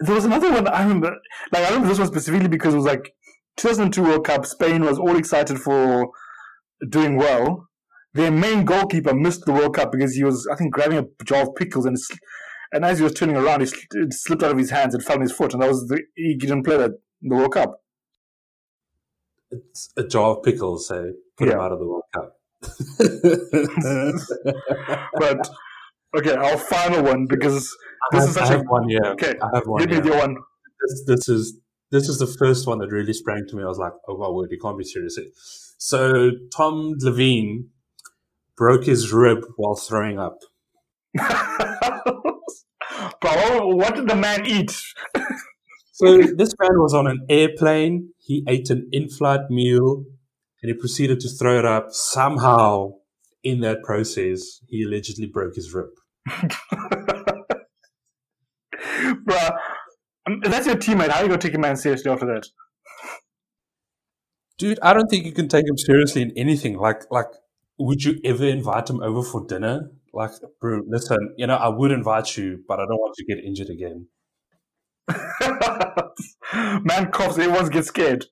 [0.01, 1.17] There was another one I remember.
[1.53, 3.15] Like I remember this one specifically because it was like
[3.57, 4.45] 2002 World Cup.
[4.45, 6.11] Spain was all excited for
[6.89, 7.69] doing well.
[8.15, 11.43] Their main goalkeeper missed the World Cup because he was, I think, grabbing a jar
[11.43, 11.97] of pickles and
[12.75, 15.17] and as he was turning around, it, it slipped out of his hands and fell
[15.17, 17.75] on his foot, and that was the he didn't play that in the World Cup.
[19.51, 22.39] It's a jar of pickles, so put him out of the World Cup.
[25.19, 25.49] But
[26.17, 27.75] okay, our final one because
[28.13, 29.05] I This have, is I such a- one here.
[29.05, 30.37] okay, I have one give me the one.
[30.81, 31.59] This, this is
[31.91, 33.63] this is the first one that really sprang to me.
[33.63, 35.19] I was like, oh my word, you can't be serious.
[35.79, 37.69] So Tom Levine
[38.57, 40.39] broke his rib while throwing up.
[43.21, 44.75] Bro, what did the man eat?
[45.93, 48.13] So this man was on an airplane.
[48.19, 50.05] He ate an in-flight meal,
[50.63, 51.89] and he proceeded to throw it up.
[51.91, 52.95] Somehow,
[53.45, 55.91] in that process, he allegedly broke his rib.
[59.25, 59.57] Bruh,
[60.27, 61.11] um, that's your teammate.
[61.11, 62.49] How are you gonna take a man seriously after that?
[64.59, 66.79] Dude, I don't think you can take him seriously in anything.
[66.79, 67.27] Like, like,
[67.87, 69.91] would you ever invite him over for dinner?
[70.13, 73.35] Like, bro, listen, you know, I would invite you, but I don't want you to
[73.35, 74.09] get injured again.
[76.85, 78.27] man coughs, everyone gets scared.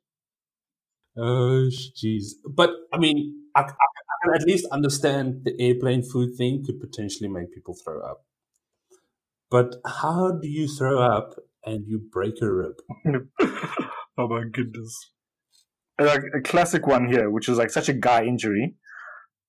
[1.17, 2.33] Oh, jeez.
[2.49, 6.81] But I mean, I, I, I can at least understand the airplane food thing could
[6.81, 8.25] potentially make people throw up.
[9.51, 11.35] But how do you throw up
[11.65, 12.75] and you break a rib?
[14.19, 15.13] oh my goodness.
[15.99, 18.77] Like a classic one here, which is like such a guy injury,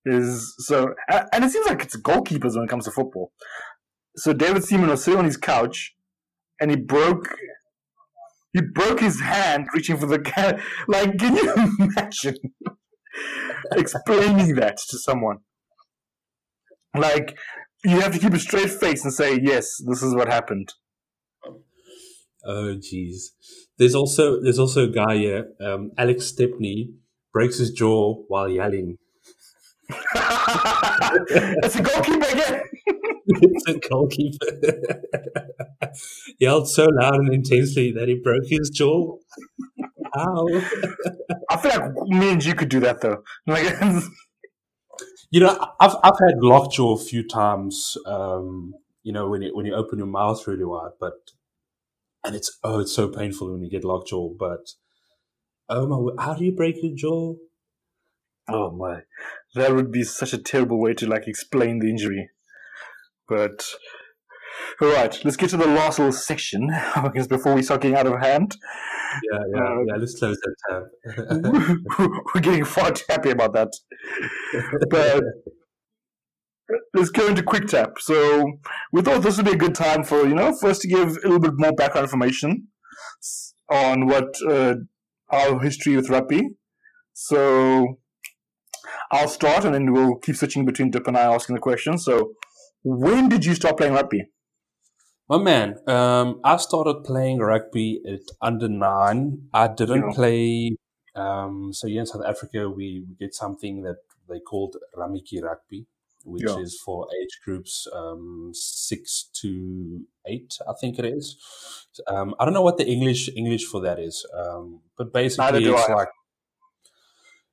[0.04, 3.32] is so, and it seems like it's goalkeepers when it comes to football.
[4.16, 5.94] So David Seaman was sitting on his couch,
[6.60, 7.36] and he broke,
[8.52, 10.60] he broke his hand reaching for the cat.
[10.88, 12.36] Like, can you imagine
[13.72, 15.38] explaining that to someone?
[16.94, 17.38] Like,
[17.84, 20.74] you have to keep a straight face and say, "Yes, this is what happened."
[22.44, 23.30] Oh, jeez.
[23.78, 26.90] There's also there's also a guy here, um, Alex Stepney,
[27.32, 28.98] breaks his jaw while yelling.
[31.64, 32.62] It's a goalkeeper again.
[33.26, 34.82] it's a goalkeeper.
[36.38, 39.16] Yelled so loud and intensely that he broke his jaw.
[40.14, 40.46] How?
[41.50, 43.22] I feel like me and you could do that though.
[43.46, 43.74] Like,
[45.30, 47.96] You know, I've I've had lockjaw a few times.
[48.06, 51.32] Um, you know, when you when you open your mouth really wide, but
[52.24, 54.28] and it's oh, it's so painful when you get lockjaw.
[54.38, 54.72] But
[55.68, 57.34] oh my, how do you break your jaw?
[58.48, 59.00] Oh my,
[59.54, 62.30] that would be such a terrible way to like explain the injury.
[63.28, 63.64] But
[64.80, 66.68] all right, let's get to the last little section
[67.02, 68.56] because before we start getting out of hand,
[69.30, 69.96] Yeah, yeah, Uh, yeah.
[69.96, 72.10] Let's close that tab.
[72.34, 73.68] we're getting far too happy about that.
[74.90, 75.22] But
[76.94, 77.98] let's go into quick tap.
[77.98, 78.52] So
[78.92, 81.08] we thought this would be a good time for you know for us to give
[81.08, 82.68] a little bit more background information
[83.70, 84.74] on what uh,
[85.30, 86.50] our history with rugby.
[87.14, 87.98] So
[89.10, 92.04] I'll start, and then we'll keep switching between Dip and I asking the questions.
[92.04, 92.34] So
[92.82, 94.28] when did you start playing rugby?
[95.28, 99.48] My man, um, I started playing rugby at under nine.
[99.52, 100.12] I didn't Yeah.
[100.14, 100.76] play.
[101.14, 105.86] Um, so here in South Africa, we, we did something that they called Ramiki Rugby,
[106.24, 106.58] which Yeah.
[106.58, 111.36] is for age groups um, six to eight, I think it is.
[112.06, 115.88] Um, I don't know what the English English for that is, um, but basically it's
[115.88, 115.92] I.
[115.94, 116.08] like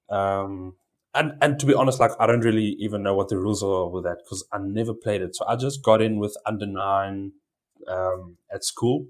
[0.09, 0.75] um,
[1.13, 3.89] and and to be honest, like I don't really even know what the rules are
[3.89, 5.35] with that because I never played it.
[5.35, 7.33] So I just got in with under nine
[7.87, 9.07] um, at school.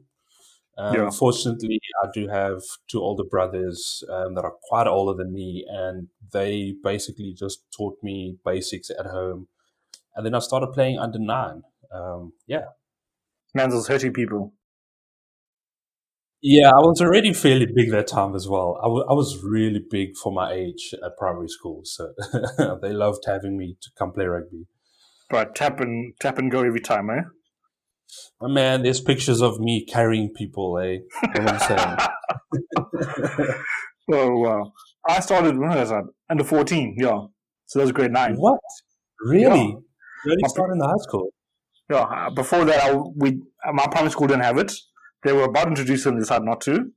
[0.77, 1.09] Um, yeah.
[1.09, 6.07] Fortunately, I do have two older brothers um, that are quite older than me, and
[6.31, 9.47] they basically just taught me basics at home.
[10.15, 11.63] And then I started playing under nine.
[11.91, 12.65] Um, yeah.
[13.53, 14.53] Manzel's hurting people.
[16.41, 18.80] Yeah, I was already fairly big that time as well.
[18.82, 22.13] I, w- I was really big for my age at primary school, so
[22.82, 24.65] they loved having me to come play rugby.
[25.30, 27.23] But tap and tap and go every time, eh?
[28.41, 30.99] Oh, man, there's pictures of me carrying people, eh?
[31.21, 31.97] What I'm saying.
[34.12, 34.71] oh wow!
[35.08, 35.93] I started when was?
[36.30, 37.19] Under fourteen, yeah.
[37.67, 38.36] So that was grade nine.
[38.36, 38.60] What?
[39.21, 39.43] Really?
[39.43, 39.80] Yeah.
[40.25, 41.30] You only started in the high school.
[41.89, 41.97] Yeah.
[41.97, 43.41] Uh, before that, I, we
[43.73, 44.73] my primary school didn't have it.
[45.23, 46.91] They were about to introduce it and decided not to.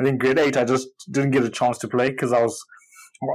[0.00, 2.64] I think grade eight, I just didn't get a chance to play because I was,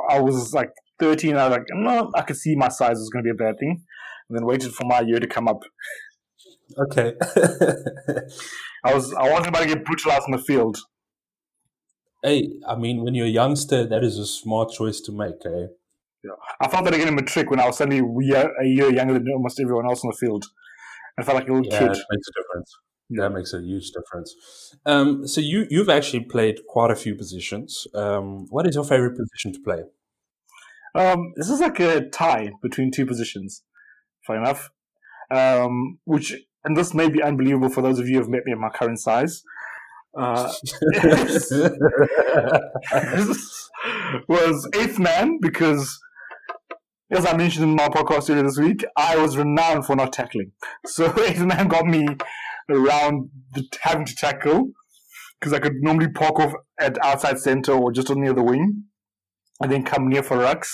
[0.10, 1.36] I was like 13.
[1.36, 3.60] I was like, no, I could see my size was going to be a bad
[3.60, 3.84] thing.
[4.30, 5.62] And then waited for my year to come up.
[6.78, 7.14] Okay.
[8.86, 10.78] I was, I wasn't about to get brutalized in the field.
[12.24, 15.68] Hey, I mean, when you're a youngster, that is a smart choice to make, eh?
[16.24, 16.32] Yeah.
[16.62, 19.60] I felt that again in trick when I was suddenly a year younger than almost
[19.60, 20.46] everyone else on the field.
[21.20, 21.92] I felt like a little yeah, kid.
[21.92, 22.78] It makes a difference.
[23.10, 24.36] That makes a huge difference.
[24.86, 27.86] Um, so you you've actually played quite a few positions.
[27.94, 29.84] Um, what is your favorite position to play?
[30.96, 33.64] Um, this is like a tie between two positions.
[34.26, 34.72] Fair enough.
[35.30, 38.54] Um, which and this may be unbelievable for those of you who have met me
[38.54, 39.44] at my current size.
[40.16, 40.54] Uh,
[44.28, 46.00] was eighth man because,
[47.12, 50.52] as I mentioned in my podcast earlier this week, I was renowned for not tackling.
[50.86, 52.08] So eighth man got me
[52.70, 54.72] around the, having to tackle
[55.40, 58.84] because I could normally park off at outside center or just on near the wing
[59.62, 60.70] and then come near for rucks.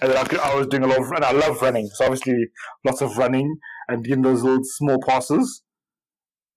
[0.00, 1.88] And then I, could, I was doing a lot of, and I love running.
[1.94, 2.46] So obviously
[2.84, 5.62] lots of running and getting those little small passes.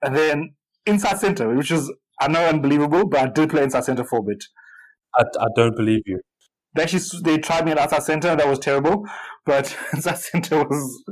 [0.02, 0.56] And then
[0.86, 4.24] inside center, which is, I know, unbelievable, but I did play inside center for a
[4.24, 4.44] bit.
[5.16, 6.20] I, I don't believe you.
[6.76, 9.06] They actually they tried me at outside center, and that was terrible.
[9.46, 11.04] But inside center was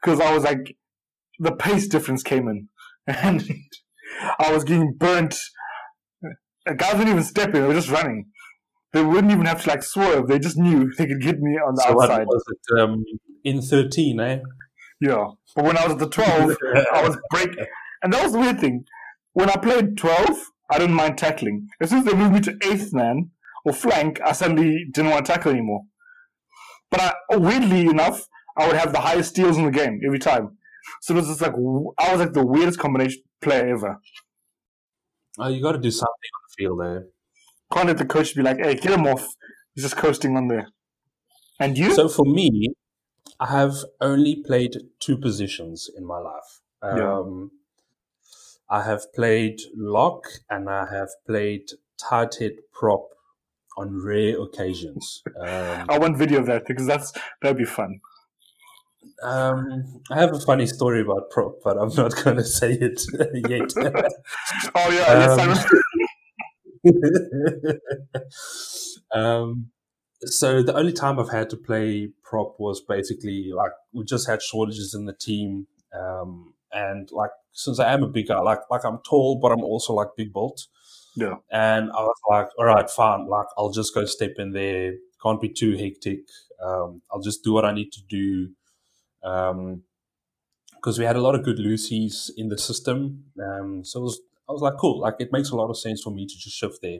[0.00, 0.76] because I was like
[1.38, 2.68] the pace difference came in,
[3.06, 3.48] and
[4.38, 5.38] I was getting burnt.
[6.66, 8.26] Guys didn't even step in; they were just running.
[8.92, 10.28] They wouldn't even have to like swerve.
[10.28, 12.26] They just knew they could get me on the so outside.
[12.26, 13.04] was it um,
[13.44, 14.20] in thirteen?
[14.20, 14.40] Eh?
[15.00, 16.56] Yeah, but when I was at the twelve,
[16.92, 17.50] I was break,
[18.02, 18.84] and that was the weird thing.
[19.32, 20.38] When I played twelve,
[20.70, 21.68] I didn't mind tackling.
[21.80, 23.30] As soon as they moved me to eighth man
[23.64, 25.82] or flank, I suddenly didn't want to tackle anymore.
[26.90, 30.57] But I, weirdly enough, I would have the highest steals in the game every time.
[31.00, 33.98] So it was just like I was like the weirdest combination player ever.
[35.38, 37.06] Oh, you got to do something on the field there.
[37.72, 39.26] Can't let the coach be like, "Hey, get him off."
[39.74, 40.68] He's just coasting on there.
[41.60, 41.94] And you?
[41.94, 42.74] So for me,
[43.40, 46.60] I have only played two positions in my life.
[46.82, 47.50] Um,
[48.70, 48.78] yeah.
[48.78, 53.08] I have played lock and I have played tight head prop
[53.76, 55.22] on rare occasions.
[55.40, 58.00] Um, I want video of that because that's that'd be fun.
[59.22, 63.02] Um, I have a funny story about prop, but I'm not going to say it
[63.48, 63.72] yet.
[64.74, 65.66] oh yeah, yes,
[69.12, 69.70] um, um,
[70.22, 74.42] so the only time I've had to play prop was basically like we just had
[74.42, 78.84] shortages in the team, um, and like since I am a big guy, like like
[78.84, 80.66] I'm tall, but I'm also like big built.
[81.16, 81.34] Yeah.
[81.50, 83.26] And I was like, all right, fine.
[83.26, 84.94] Like I'll just go step in there.
[85.20, 86.20] Can't be too hectic.
[86.64, 88.50] Um, I'll just do what I need to do
[89.20, 89.82] because um,
[90.98, 93.24] we had a lot of good loosies in the system.
[93.42, 96.10] Um, so was, I was like, cool, like it makes a lot of sense for
[96.10, 96.98] me to just shift there.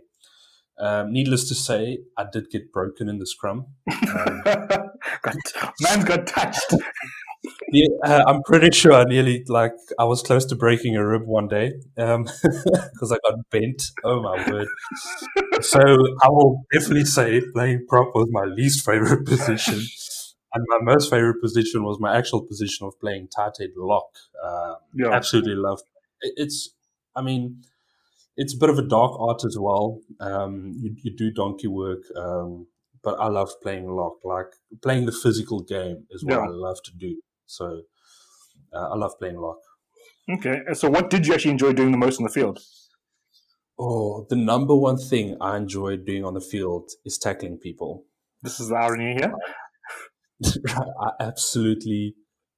[0.81, 3.67] Um, needless to say, I did get broken in the scrum.
[4.15, 4.43] Um,
[5.81, 6.75] man's got touched.
[7.73, 11.23] yeah, uh, I'm pretty sure I nearly like I was close to breaking a rib
[11.27, 12.27] one day because um,
[13.13, 13.83] I got bent.
[14.05, 14.69] Oh my word!
[15.63, 19.81] so I will definitely say playing prop was my least favorite position.
[20.55, 24.09] And my most favorite position was my actual position of playing tight head lock.
[24.43, 25.11] Uh, yeah.
[25.13, 25.85] Absolutely loved.
[26.23, 26.35] It.
[26.37, 26.71] It's,
[27.15, 27.63] I mean,
[28.37, 30.01] it's a bit of a dark art as well.
[30.21, 32.69] Um, you, you, do donkey work, um,
[33.03, 34.19] but I love playing lock.
[34.25, 34.47] Like
[34.81, 36.41] playing the physical game is what yeah.
[36.41, 37.21] I love to do.
[37.47, 37.83] So
[38.73, 39.59] uh, I love playing lock.
[40.31, 40.61] Okay.
[40.75, 42.61] So what did you actually enjoy doing the most in the field?
[43.79, 48.05] Oh, the number one thing I enjoy doing on the field is tackling people.
[48.43, 49.33] This is the irony here.
[50.69, 52.15] I absolutely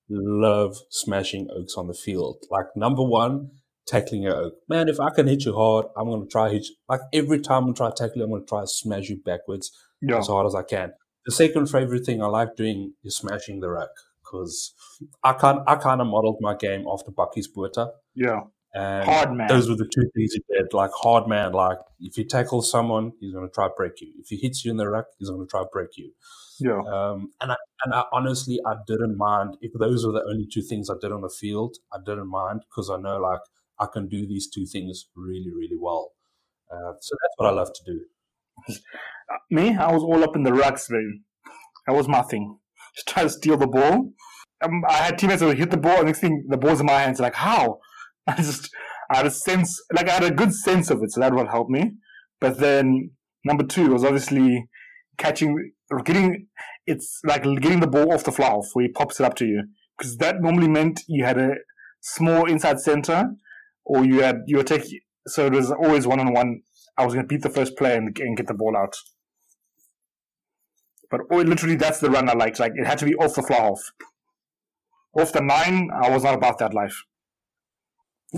[0.08, 2.44] love smashing oaks on the field.
[2.50, 3.50] Like number one,
[3.86, 4.54] tackling an oak.
[4.68, 6.74] Man, if I can hit you hard, I'm gonna try hit you.
[6.88, 9.70] Like every time I try tackling, I'm gonna try to smash you backwards
[10.00, 10.18] yeah.
[10.18, 10.92] as hard as I can.
[11.26, 13.90] the second favorite thing I like doing is smashing the ruck
[14.22, 14.74] because
[15.22, 17.92] I can I kind of modeled my game after Bakkies Botha.
[18.14, 18.42] Yeah.
[18.72, 19.48] And Hard man.
[19.48, 20.72] Those were the two things he did.
[20.72, 24.12] Like hard man, like if you tackle someone, he's going to try to break you.
[24.20, 26.12] If he hits you in the ruck, he's going to try to break you.
[26.60, 26.80] Yeah.
[26.80, 30.62] Um, and I, and I honestly, I didn't mind if those were the only two
[30.62, 31.76] things I did on the field.
[31.92, 33.40] I didn't mind because I know like
[33.78, 36.12] I can do these two things really, really well.
[36.70, 38.74] Uh, so that's what I love to do.
[39.50, 41.22] Me, I was all up in the rucks, baby.
[41.86, 42.58] That was my thing.
[42.94, 44.12] Just try to steal the ball.
[44.62, 46.86] Um, I had teammates that would hit the ball, and next thing the ball's in
[46.86, 47.20] my hands.
[47.20, 47.78] Like how?
[48.26, 48.68] I just
[49.10, 51.48] I had a sense, like I had a good sense of it, so that would
[51.48, 51.92] help me.
[52.40, 53.12] But then
[53.44, 54.68] number two was obviously
[55.18, 56.46] catching, getting.
[56.86, 59.46] It's like getting the ball off the fly off where he pops it up to
[59.46, 59.64] you,
[59.98, 61.54] because that normally meant you had a
[62.00, 63.30] small inside center,
[63.84, 65.00] or you had you were taking.
[65.26, 66.62] So it was always one on one.
[66.96, 68.96] I was going to beat the first player and, and get the ball out.
[71.10, 72.60] But oh, literally, that's the run I liked.
[72.60, 73.92] Like it had to be off the fly off.
[75.18, 77.02] Off the nine, I was not about that life.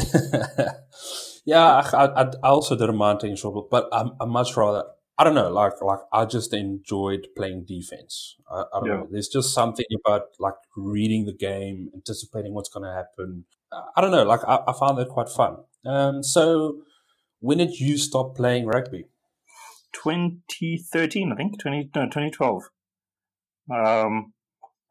[1.44, 3.36] yeah, I, I, I, also didn't mind taking
[3.70, 4.84] but I, I much rather.
[5.18, 8.36] I don't know, like like I just enjoyed playing defense.
[8.50, 8.94] I, I don't yeah.
[8.94, 9.08] know.
[9.10, 13.44] There's just something about like reading the game, anticipating what's going to happen.
[13.96, 14.24] I don't know.
[14.24, 15.56] Like I, I found that quite fun.
[15.84, 16.82] Um, so
[17.40, 19.06] when did you stop playing rugby?
[19.92, 21.60] 2013, I think.
[21.60, 22.62] 20, no, 2012.
[23.70, 24.32] Um,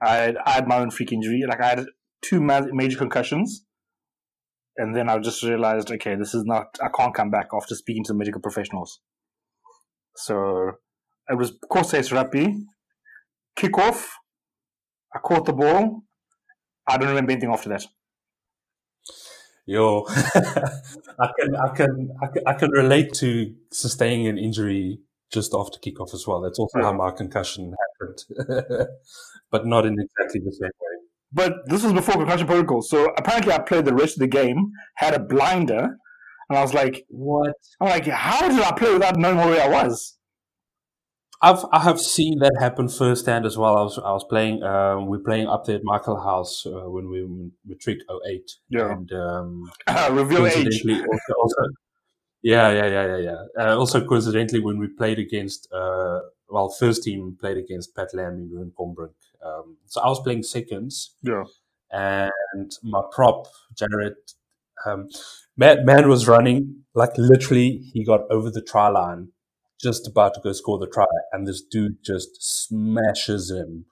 [0.01, 1.43] I had, I had my own freak injury.
[1.47, 1.85] Like I had
[2.21, 3.65] two major concussions,
[4.77, 6.77] and then I just realized, okay, this is not.
[6.81, 8.99] I can't come back after speaking to medical professionals.
[10.15, 10.73] So
[11.29, 11.53] it was
[11.93, 12.65] race rugby,
[13.55, 14.17] kick off.
[15.13, 16.03] I caught the ball.
[16.87, 17.85] I don't remember anything after that.
[19.65, 24.99] Yo, I can, I can, I can, I can relate to sustaining an injury
[25.31, 26.41] just after kickoff as well.
[26.41, 26.85] That's also yeah.
[26.85, 28.87] how my concussion happened,
[29.51, 30.91] but not in exactly the same way.
[31.31, 34.71] But this was before concussion protocol, so apparently I played the rest of the game,
[34.95, 35.97] had a blinder,
[36.51, 39.83] and I was like, "What?" I'm like, "How did I play without knowing where I
[39.83, 40.17] was?"
[41.41, 43.77] I've I have seen that happen firsthand as well.
[43.77, 47.23] I was I was playing um, we're playing up there at Michaelhouse uh, when we
[47.23, 48.51] were matric 08.
[48.69, 48.91] Yeah.
[48.91, 49.71] And um,
[50.11, 50.83] reveal age.
[50.85, 51.63] Also, also,
[52.43, 53.43] yeah, yeah, yeah, yeah, yeah.
[53.57, 58.41] Uh, also coincidentally when we played against uh, well first team played against Pat Lambie
[58.41, 59.15] and Ruan Combrinck.
[59.43, 61.15] Um, so I was playing seconds.
[61.23, 61.43] Yeah.
[61.91, 64.15] And my prop Jared
[64.85, 65.09] um,
[65.61, 69.29] man, man was running like literally he got over the try line
[69.79, 73.85] just about to go score the try, and this dude just smashes him.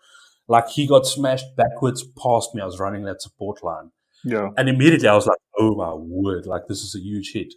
[0.48, 2.62] Like he got smashed backwards past me.
[2.62, 3.92] I was running that support line.
[4.24, 4.50] Yeah.
[4.58, 7.54] And immediately I was like, oh my word, like this is a huge hit.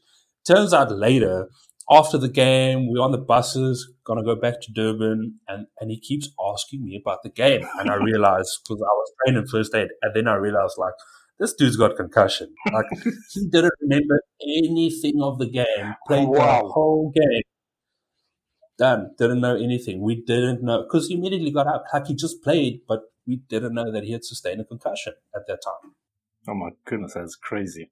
[0.46, 1.48] Turns out later,
[1.90, 6.00] after the game, we're on the buses, gonna go back to Durban, and, and he
[6.00, 7.66] keeps asking me about the game.
[7.78, 10.94] And I realized because I was training first aid, and then I realized like
[11.38, 12.54] this dude's got concussion.
[12.72, 12.86] Like
[13.32, 16.62] he didn't remember anything of the game, played wow.
[16.62, 17.42] the whole game
[18.82, 19.10] done.
[19.18, 20.02] Didn't know anything.
[20.02, 21.82] We didn't know because he immediately got out.
[21.92, 25.42] Like he just played, but we didn't know that he had sustained a concussion at
[25.46, 25.92] that time.
[26.48, 27.90] Oh my goodness, that's crazy.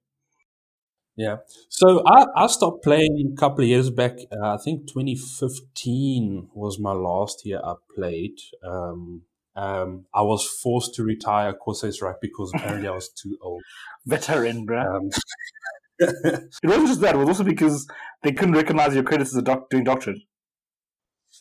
[1.15, 1.37] Yeah.
[1.69, 4.17] So I, I stopped playing a couple of years back.
[4.31, 8.37] Uh, I think 2015 was my last year I played.
[8.63, 9.23] Um,
[9.55, 13.61] um, I was forced to retire Corsairs Rugby because apparently I was too old.
[14.05, 14.81] Veteran, bro.
[14.81, 15.09] Um,
[15.99, 17.87] it wasn't just that; it was also because
[18.23, 20.17] they couldn't recognize your credits as a doc- doing doctorate.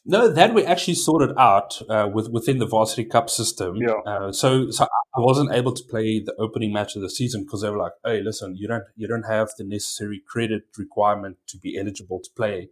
[0.05, 3.77] No, that we actually sorted out uh, with within the varsity cup system.
[3.77, 3.95] Yeah.
[4.07, 7.63] Uh, so, so I wasn't able to play the opening match of the season because
[7.63, 11.59] they were like, "Hey, listen, you don't you don't have the necessary credit requirement to
[11.59, 12.69] be eligible to play."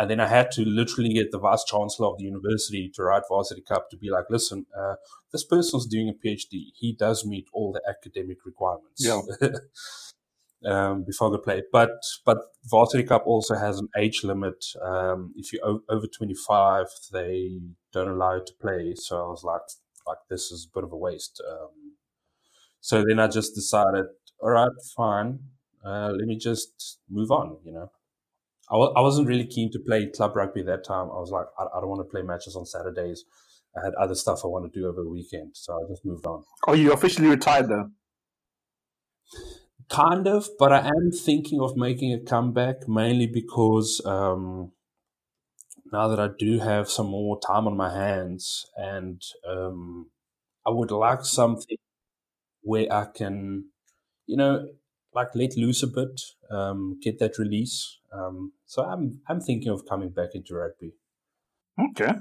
[0.00, 3.24] And then I had to literally get the vice chancellor of the university to write
[3.28, 4.94] varsity cup to be like, "Listen, uh,
[5.30, 6.72] this person's doing a PhD.
[6.74, 9.20] He does meet all the academic requirements." Yeah.
[10.64, 11.62] um, before the play.
[11.70, 11.90] But
[12.24, 14.64] but Varsity Cup also has an age limit.
[14.82, 17.60] Um, if you're over 25, they
[17.92, 18.94] don't allow you to play.
[18.96, 19.62] So I was like,
[20.06, 21.42] like this is a bit of a waste.
[21.46, 21.96] Um,
[22.80, 24.06] so then I just decided,
[24.40, 25.40] all right, fine.
[25.84, 27.58] Uh, let me just move on.
[27.64, 27.90] You know,
[28.70, 31.10] I w- I wasn't really keen to play club rugby that time.
[31.10, 33.24] I was like, I, I don't want to play matches on Saturdays.
[33.76, 36.26] I had other stuff I want to do over the weekend, so I just moved
[36.26, 36.44] on.
[36.66, 37.90] Oh, you officially retired though?
[39.88, 44.70] Kind of, but I am thinking of making a comeback mainly because um,
[45.92, 50.10] now that I do have some more time on my hands, and um,
[50.66, 51.76] I would like something
[52.62, 53.70] where I can,
[54.26, 54.68] you know,
[55.14, 57.98] like let loose a bit, um, get that release.
[58.12, 60.92] Um, so I'm I'm thinking of coming back into rugby.
[61.90, 62.12] Okay.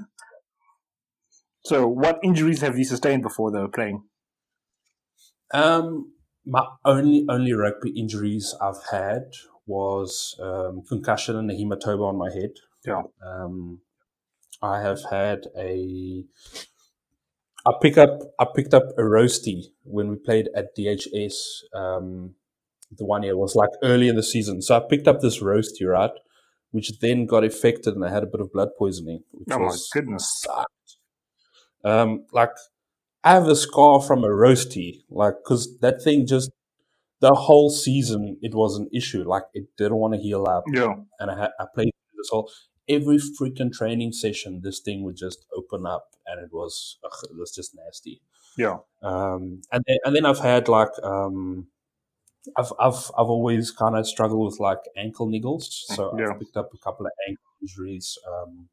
[1.65, 4.03] So, what injuries have you sustained before though playing?
[5.53, 6.13] Um,
[6.45, 9.33] my only only rugby injuries I've had
[9.65, 12.51] was um, concussion and a hematoma on my head.
[12.85, 13.03] Yeah.
[13.25, 13.81] Um,
[14.61, 16.23] I have had a.
[17.65, 18.19] I pick up.
[18.39, 21.33] I picked up a roasty when we played at DHS.
[21.73, 22.35] Um,
[22.97, 25.85] the one year was like early in the season, so I picked up this roasty,
[25.87, 26.11] right,
[26.71, 29.23] which then got affected, and I had a bit of blood poisoning.
[29.31, 30.41] Which Oh my goodness.
[30.41, 30.97] sucked.
[31.83, 32.51] Um, like
[33.23, 36.51] I have a scar from a roasty, like because that thing just
[37.21, 39.23] the whole season it was an issue.
[39.23, 40.95] Like it didn't want to heal up, Yeah.
[41.19, 42.49] and I had I played this whole
[42.89, 44.61] every freaking training session.
[44.63, 48.21] This thing would just open up, and it was ugh, it was just nasty.
[48.57, 48.77] Yeah.
[49.01, 51.67] Um, and then, and then I've had like um,
[52.57, 56.29] I've I've I've always kind of struggled with like ankle niggles, so Yeah.
[56.31, 58.17] I've picked up a couple of ankle injuries.
[58.27, 58.69] Um,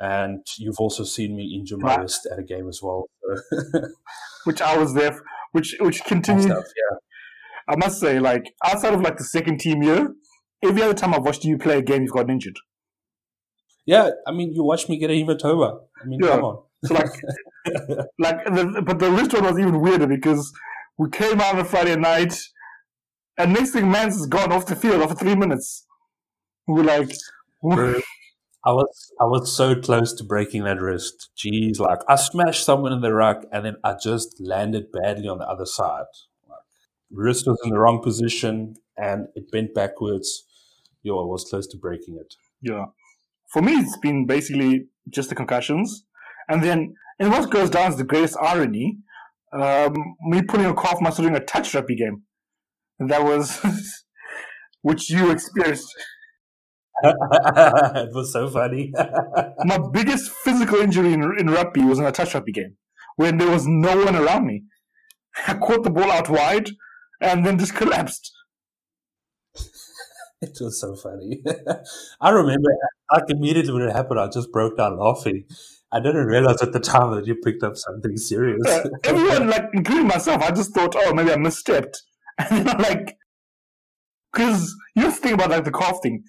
[0.00, 2.00] and you've also seen me injure my Right.
[2.02, 3.06] wrist at a game as well.
[4.44, 5.20] Which I was there, f-
[5.52, 6.44] which which continued.
[6.44, 6.98] stuff, yeah.
[7.68, 10.14] I must say, like outside of like the second team year,
[10.62, 12.56] every other time I've watched you play a game, you've gotten injured.
[13.86, 15.80] Yeah, I mean, you watched me get a hematoma.
[16.02, 16.30] I mean, Yeah.
[16.36, 16.62] come on.
[16.84, 17.10] So like,
[18.18, 20.52] like, the, but the wrist one was even weirder because
[20.96, 22.38] we came out on a Friday night,
[23.38, 25.86] and next thing, Mans is gone off the field after three minutes.
[26.66, 27.10] We're like,
[27.62, 28.00] Bro,
[28.64, 31.30] I was I was so close to breaking that wrist.
[31.36, 35.38] Jeez, like I smashed someone in the ruck and then I just landed badly on
[35.38, 36.04] the other side.
[36.48, 36.58] Like
[37.10, 40.44] wrist was in the wrong position and it bent backwards.
[41.02, 42.34] Yo, I was close to breaking it.
[42.60, 42.86] yeah.
[43.52, 46.04] For me, it's been basically just the concussions,
[46.50, 48.98] and then, and what goes down is the greatest irony:
[49.54, 49.94] um,
[50.26, 52.24] me pulling a calf muscle during a touch rugby game.
[52.98, 53.60] That was,
[54.82, 55.94] which you experienced.
[57.02, 58.92] it was so funny.
[59.64, 62.76] My biggest physical injury in, in rugby was in a touch rugby game
[63.16, 64.64] when there was no one around me.
[65.46, 66.70] I caught the ball out wide
[67.20, 68.32] and then just collapsed.
[70.42, 71.42] it was so funny.
[72.20, 72.68] I remember
[73.12, 75.44] like immediately when it happened, I just broke down laughing.
[75.90, 78.60] I didn't realize at the time that you picked up something serious.
[78.66, 81.96] Uh, everyone, like including myself, I just thought, oh, maybe I misstepped.
[82.50, 83.16] And then, like,
[84.32, 86.22] because you have to think about like the calf thing.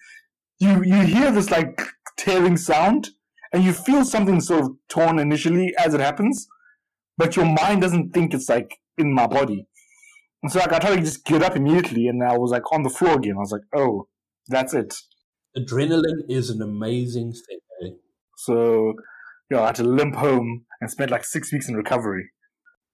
[0.60, 1.82] You you hear this like
[2.18, 3.10] tearing sound,
[3.54, 6.48] and you feel something sort of torn initially as it happens,
[7.18, 9.68] but your mind doesn't think it's like in my body.
[10.44, 12.84] And so like I tried to just get up immediately, and I was like on
[12.84, 13.36] the floor again.
[13.38, 14.08] I was like, oh,
[14.48, 14.96] that's it.
[15.58, 17.60] Adrenaline is an amazing thing.
[17.86, 17.96] eh?
[18.38, 18.94] So,
[19.52, 22.30] yeah, I had to limp home and spent like six weeks in recovery.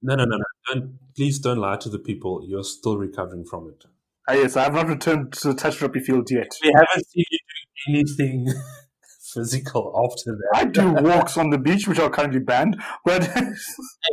[0.01, 0.43] No, no, no, no.
[0.73, 2.43] Don't, please don't lie to the people.
[2.47, 3.85] You're still recovering from it.
[4.29, 6.51] Ah, yes, I have not returned to the touch rugby field yet.
[6.63, 7.39] We haven't seen you
[7.87, 8.47] do anything
[9.33, 10.49] physical after that.
[10.55, 13.43] I do walks on the beach, which are currently banned, but Hey,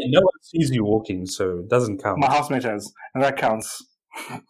[0.06, 2.18] no one sees you walking, so it doesn't count.
[2.18, 3.84] my housemate has, and that counts.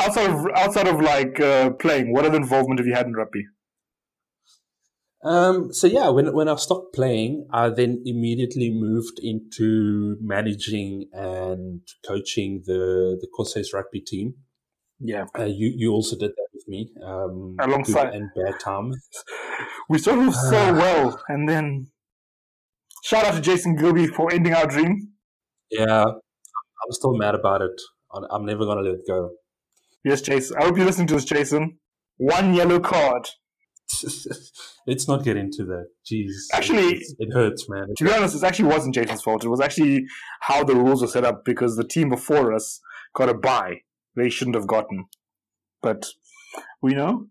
[0.00, 3.44] Outside of outside of like uh, playing, what other involvement have you had in rugby?
[5.24, 11.80] Um, so yeah, when when I stopped playing, I then immediately moved into managing and
[12.06, 14.34] coaching the the Corsair's rugby team.
[15.00, 18.96] Yeah, Uh, you you also did that with me, um, Alongside- and bad times.
[19.88, 20.72] we started off so Ah.
[20.72, 21.90] well, and then
[23.04, 25.12] shout out to Jason Gilby for ending our dream.
[25.70, 27.80] Yeah, I'm still mad about it.
[28.12, 29.30] I'm I'm never gonna let it go.
[30.04, 30.56] Yes, Jason.
[30.58, 31.78] I hope you're listening to this, Jason.
[32.16, 33.28] One yellow card.
[34.86, 35.86] Let's not get into that.
[36.10, 37.88] Jeez, Actually- it, it hurts, man.
[37.96, 39.44] To be honest, it actually wasn't Jason's fault.
[39.44, 40.06] It was actually
[40.40, 42.80] how the rules were set up because the team before us
[43.14, 43.82] got a bye.
[44.16, 45.06] They shouldn't have gotten.
[45.82, 46.06] But
[46.82, 47.26] we know.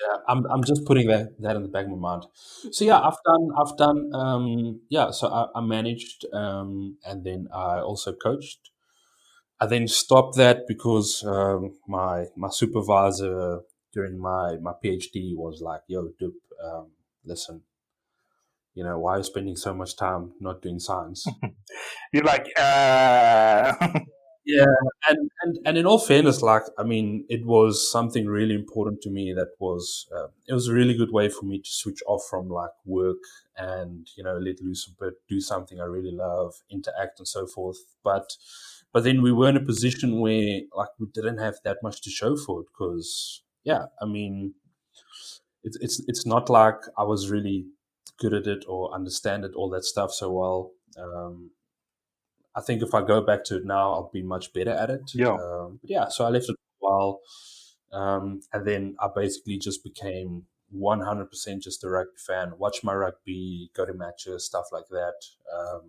[0.00, 2.26] Yeah, I'm I'm just putting that that in the back of my mind.
[2.70, 7.48] So yeah, I've done I've done um yeah, so I, I managed um and then
[7.52, 8.70] I also coached.
[9.60, 13.62] I then stopped that because um my my supervisor
[13.98, 16.34] during my my PhD was like, "Yo, dude,
[16.64, 16.86] um,
[17.24, 17.62] listen,
[18.74, 21.26] you know, why are you spending so much time not doing science?"
[22.12, 23.72] You're like, uh.
[24.50, 24.64] Yeah,
[25.10, 29.10] and, and and in all fairness, like I mean, it was something really important to
[29.10, 29.34] me.
[29.36, 32.48] That was uh, it was a really good way for me to switch off from
[32.48, 33.18] like work
[33.58, 37.46] and you know let loose a bit, do something I really love, interact and so
[37.46, 37.76] forth.
[38.02, 38.38] But
[38.90, 42.10] but then we were in a position where like we didn't have that much to
[42.10, 44.54] show for it because yeah, I mean,
[45.62, 47.66] it's it's it's not like I was really
[48.18, 50.72] good at it or understand it all that stuff so well.
[50.98, 51.50] Um,
[52.56, 55.10] I think if I go back to it now, I'll be much better at it.
[55.14, 55.34] Yeah.
[55.34, 56.08] Um, but yeah.
[56.08, 57.20] So I left it for a while,
[57.92, 60.44] um, and then I basically just became
[60.74, 62.52] 100% just a rugby fan.
[62.56, 65.18] Watch my rugby, go to matches, stuff like that.
[65.54, 65.82] Um,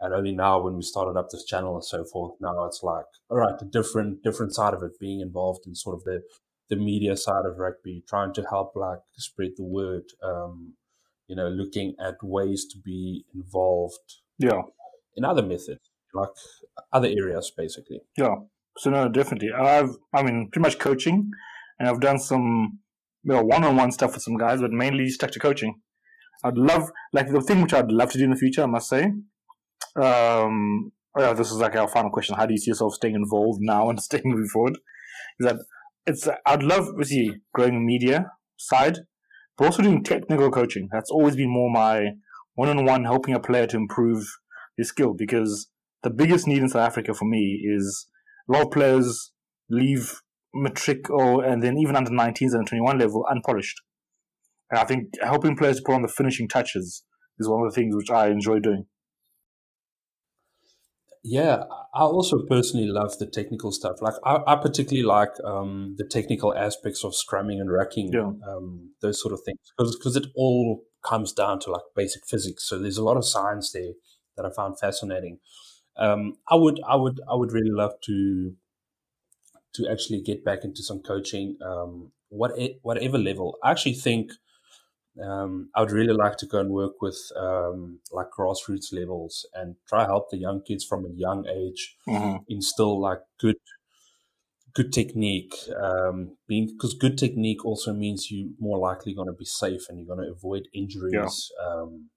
[0.00, 3.10] and only now, when we started up this channel and so forth, now it's like,
[3.30, 6.22] all right, the different different side of it, being involved in sort of the
[6.70, 10.04] the media side of rugby, trying to help like spread the word.
[10.22, 10.74] Um,
[11.28, 14.20] you know, looking at ways to be involved.
[14.38, 14.62] Yeah.
[15.16, 16.28] In other methods, like
[16.92, 18.00] other areas, basically.
[18.16, 18.34] Yeah.
[18.78, 19.52] So no, definitely.
[19.52, 21.30] I've, I mean, pretty much coaching,
[21.78, 22.80] and I've done some,
[23.22, 25.80] you know, one-on-one stuff with some guys, but mainly stuck to coaching.
[26.42, 28.88] I'd love, like, the thing which I'd love to do in the future, I must
[28.88, 29.04] say.
[29.96, 32.34] Um, oh yeah, this is like our final question.
[32.34, 34.78] How do you see yourself staying involved now and staying moving forward?
[35.38, 35.56] Is that
[36.06, 38.98] it's, I'd love see growing media side,
[39.56, 40.88] but also doing technical coaching.
[40.92, 42.12] That's always been more my
[42.54, 44.26] one-on-one helping a player to improve
[44.76, 45.68] his skill because
[46.02, 48.08] the biggest need in South Africa for me is
[48.48, 49.32] a lot of players
[49.70, 50.20] leave
[50.54, 53.80] matric or and then even under 19s and 21 level unpolished.
[54.70, 57.04] And I think helping players to put on the finishing touches
[57.38, 58.86] is one of the things which I enjoy doing.
[61.26, 61.64] Yeah,
[61.94, 64.02] I also personally love the technical stuff.
[64.02, 68.30] Like I, I particularly like um, the technical aspects of scrumming and rucking, yeah.
[68.46, 72.68] um, those sort of things, because it all comes down to like basic physics.
[72.68, 73.92] So there's a lot of science there
[74.36, 75.38] that I found fascinating.
[75.96, 78.52] Um, I would, I would, I would really love to
[79.76, 82.52] to actually get back into some coaching, um, what
[82.82, 83.56] whatever level.
[83.64, 84.30] I actually think
[85.22, 89.76] um, I would really like to go and work with um, like grassroots levels and
[89.88, 92.38] try help the young kids from a young age mm-hmm.
[92.48, 93.56] instill like good
[94.74, 99.44] good technique um, being because good technique also means you're more likely going to be
[99.44, 101.66] safe and you're going to avoid injuries yeah.
[101.66, 102.10] um,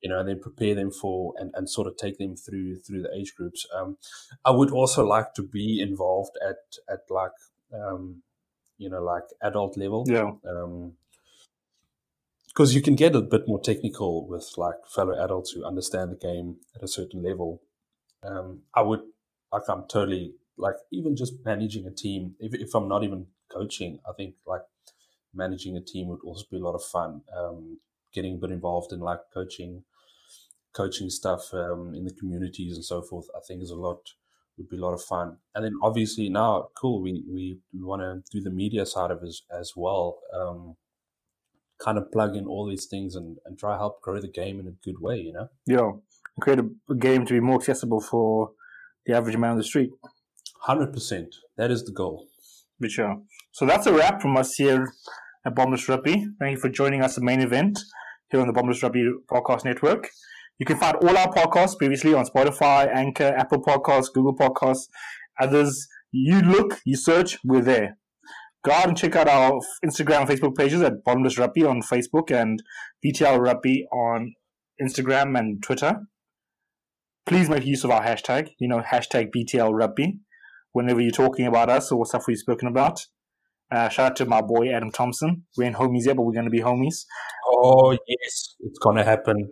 [0.00, 3.02] you know and then prepare them for and, and sort of take them through through
[3.02, 3.96] the age groups um,
[4.44, 7.32] i would also like to be involved at at like
[7.74, 8.22] um,
[8.78, 10.92] you know like adult level yeah um,
[12.56, 16.16] because you can get a bit more technical with like fellow adults who understand the
[16.16, 17.60] game at a certain level.
[18.22, 19.00] Um, I would
[19.52, 22.34] like I'm totally like even just managing a team.
[22.40, 24.62] If if I'm not even coaching, I think like
[25.34, 27.20] managing a team would also be a lot of fun.
[27.36, 27.78] Um,
[28.14, 29.84] getting a bit involved in like coaching,
[30.72, 33.26] coaching stuff um, in the communities and so forth.
[33.36, 34.00] I think is a lot
[34.56, 35.36] would be a lot of fun.
[35.54, 37.02] And then obviously now, cool.
[37.02, 40.20] We we, we want to do the media side of it as, as well.
[40.34, 40.76] Um,
[41.78, 44.66] kind of plug in all these things and, and try help grow the game in
[44.66, 45.48] a good way, you know?
[45.66, 45.92] Yeah.
[46.40, 48.52] Create a game to be more accessible for
[49.06, 49.90] the average man on the street.
[50.66, 51.26] 100%.
[51.56, 52.28] That is the goal.
[52.78, 53.22] But sure.
[53.52, 54.92] So that's a wrap from us here
[55.46, 56.26] at Bottomless Rugby.
[56.38, 57.78] Thank you for joining us at the main event
[58.30, 60.10] here on the Bottomless Rugby Podcast Network.
[60.58, 64.88] You can find all our podcasts previously on Spotify, Anchor, Apple Podcasts, Google Podcasts,
[65.38, 65.86] others.
[66.12, 67.98] You look, you search, we're there
[68.66, 72.32] go out and check out our Instagram and Facebook pages at Bottomless Rugby on Facebook
[72.32, 72.60] and
[73.04, 74.34] BTL Rugby on
[74.82, 76.00] Instagram and Twitter.
[77.26, 80.18] Please make use of our hashtag, you know, hashtag BTL Rugby,
[80.72, 83.06] whenever you're talking about us or stuff we've spoken about.
[83.70, 85.44] Uh, shout out to my boy Adam Thompson.
[85.56, 87.04] We're ain't homies yet, but we're going to be homies.
[87.48, 89.48] Oh, yes, it's going to happen.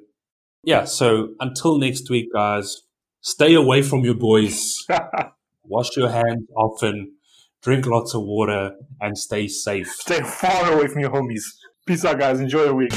[0.64, 2.82] Yeah, so until next week, guys,
[3.20, 4.76] stay away from your boys.
[5.64, 7.12] Wash your hands often
[7.64, 9.88] drink lots of water, and stay safe.
[9.88, 11.42] Stay far away from your homies.
[11.86, 12.38] Peace out, guys.
[12.38, 12.92] Enjoy your week.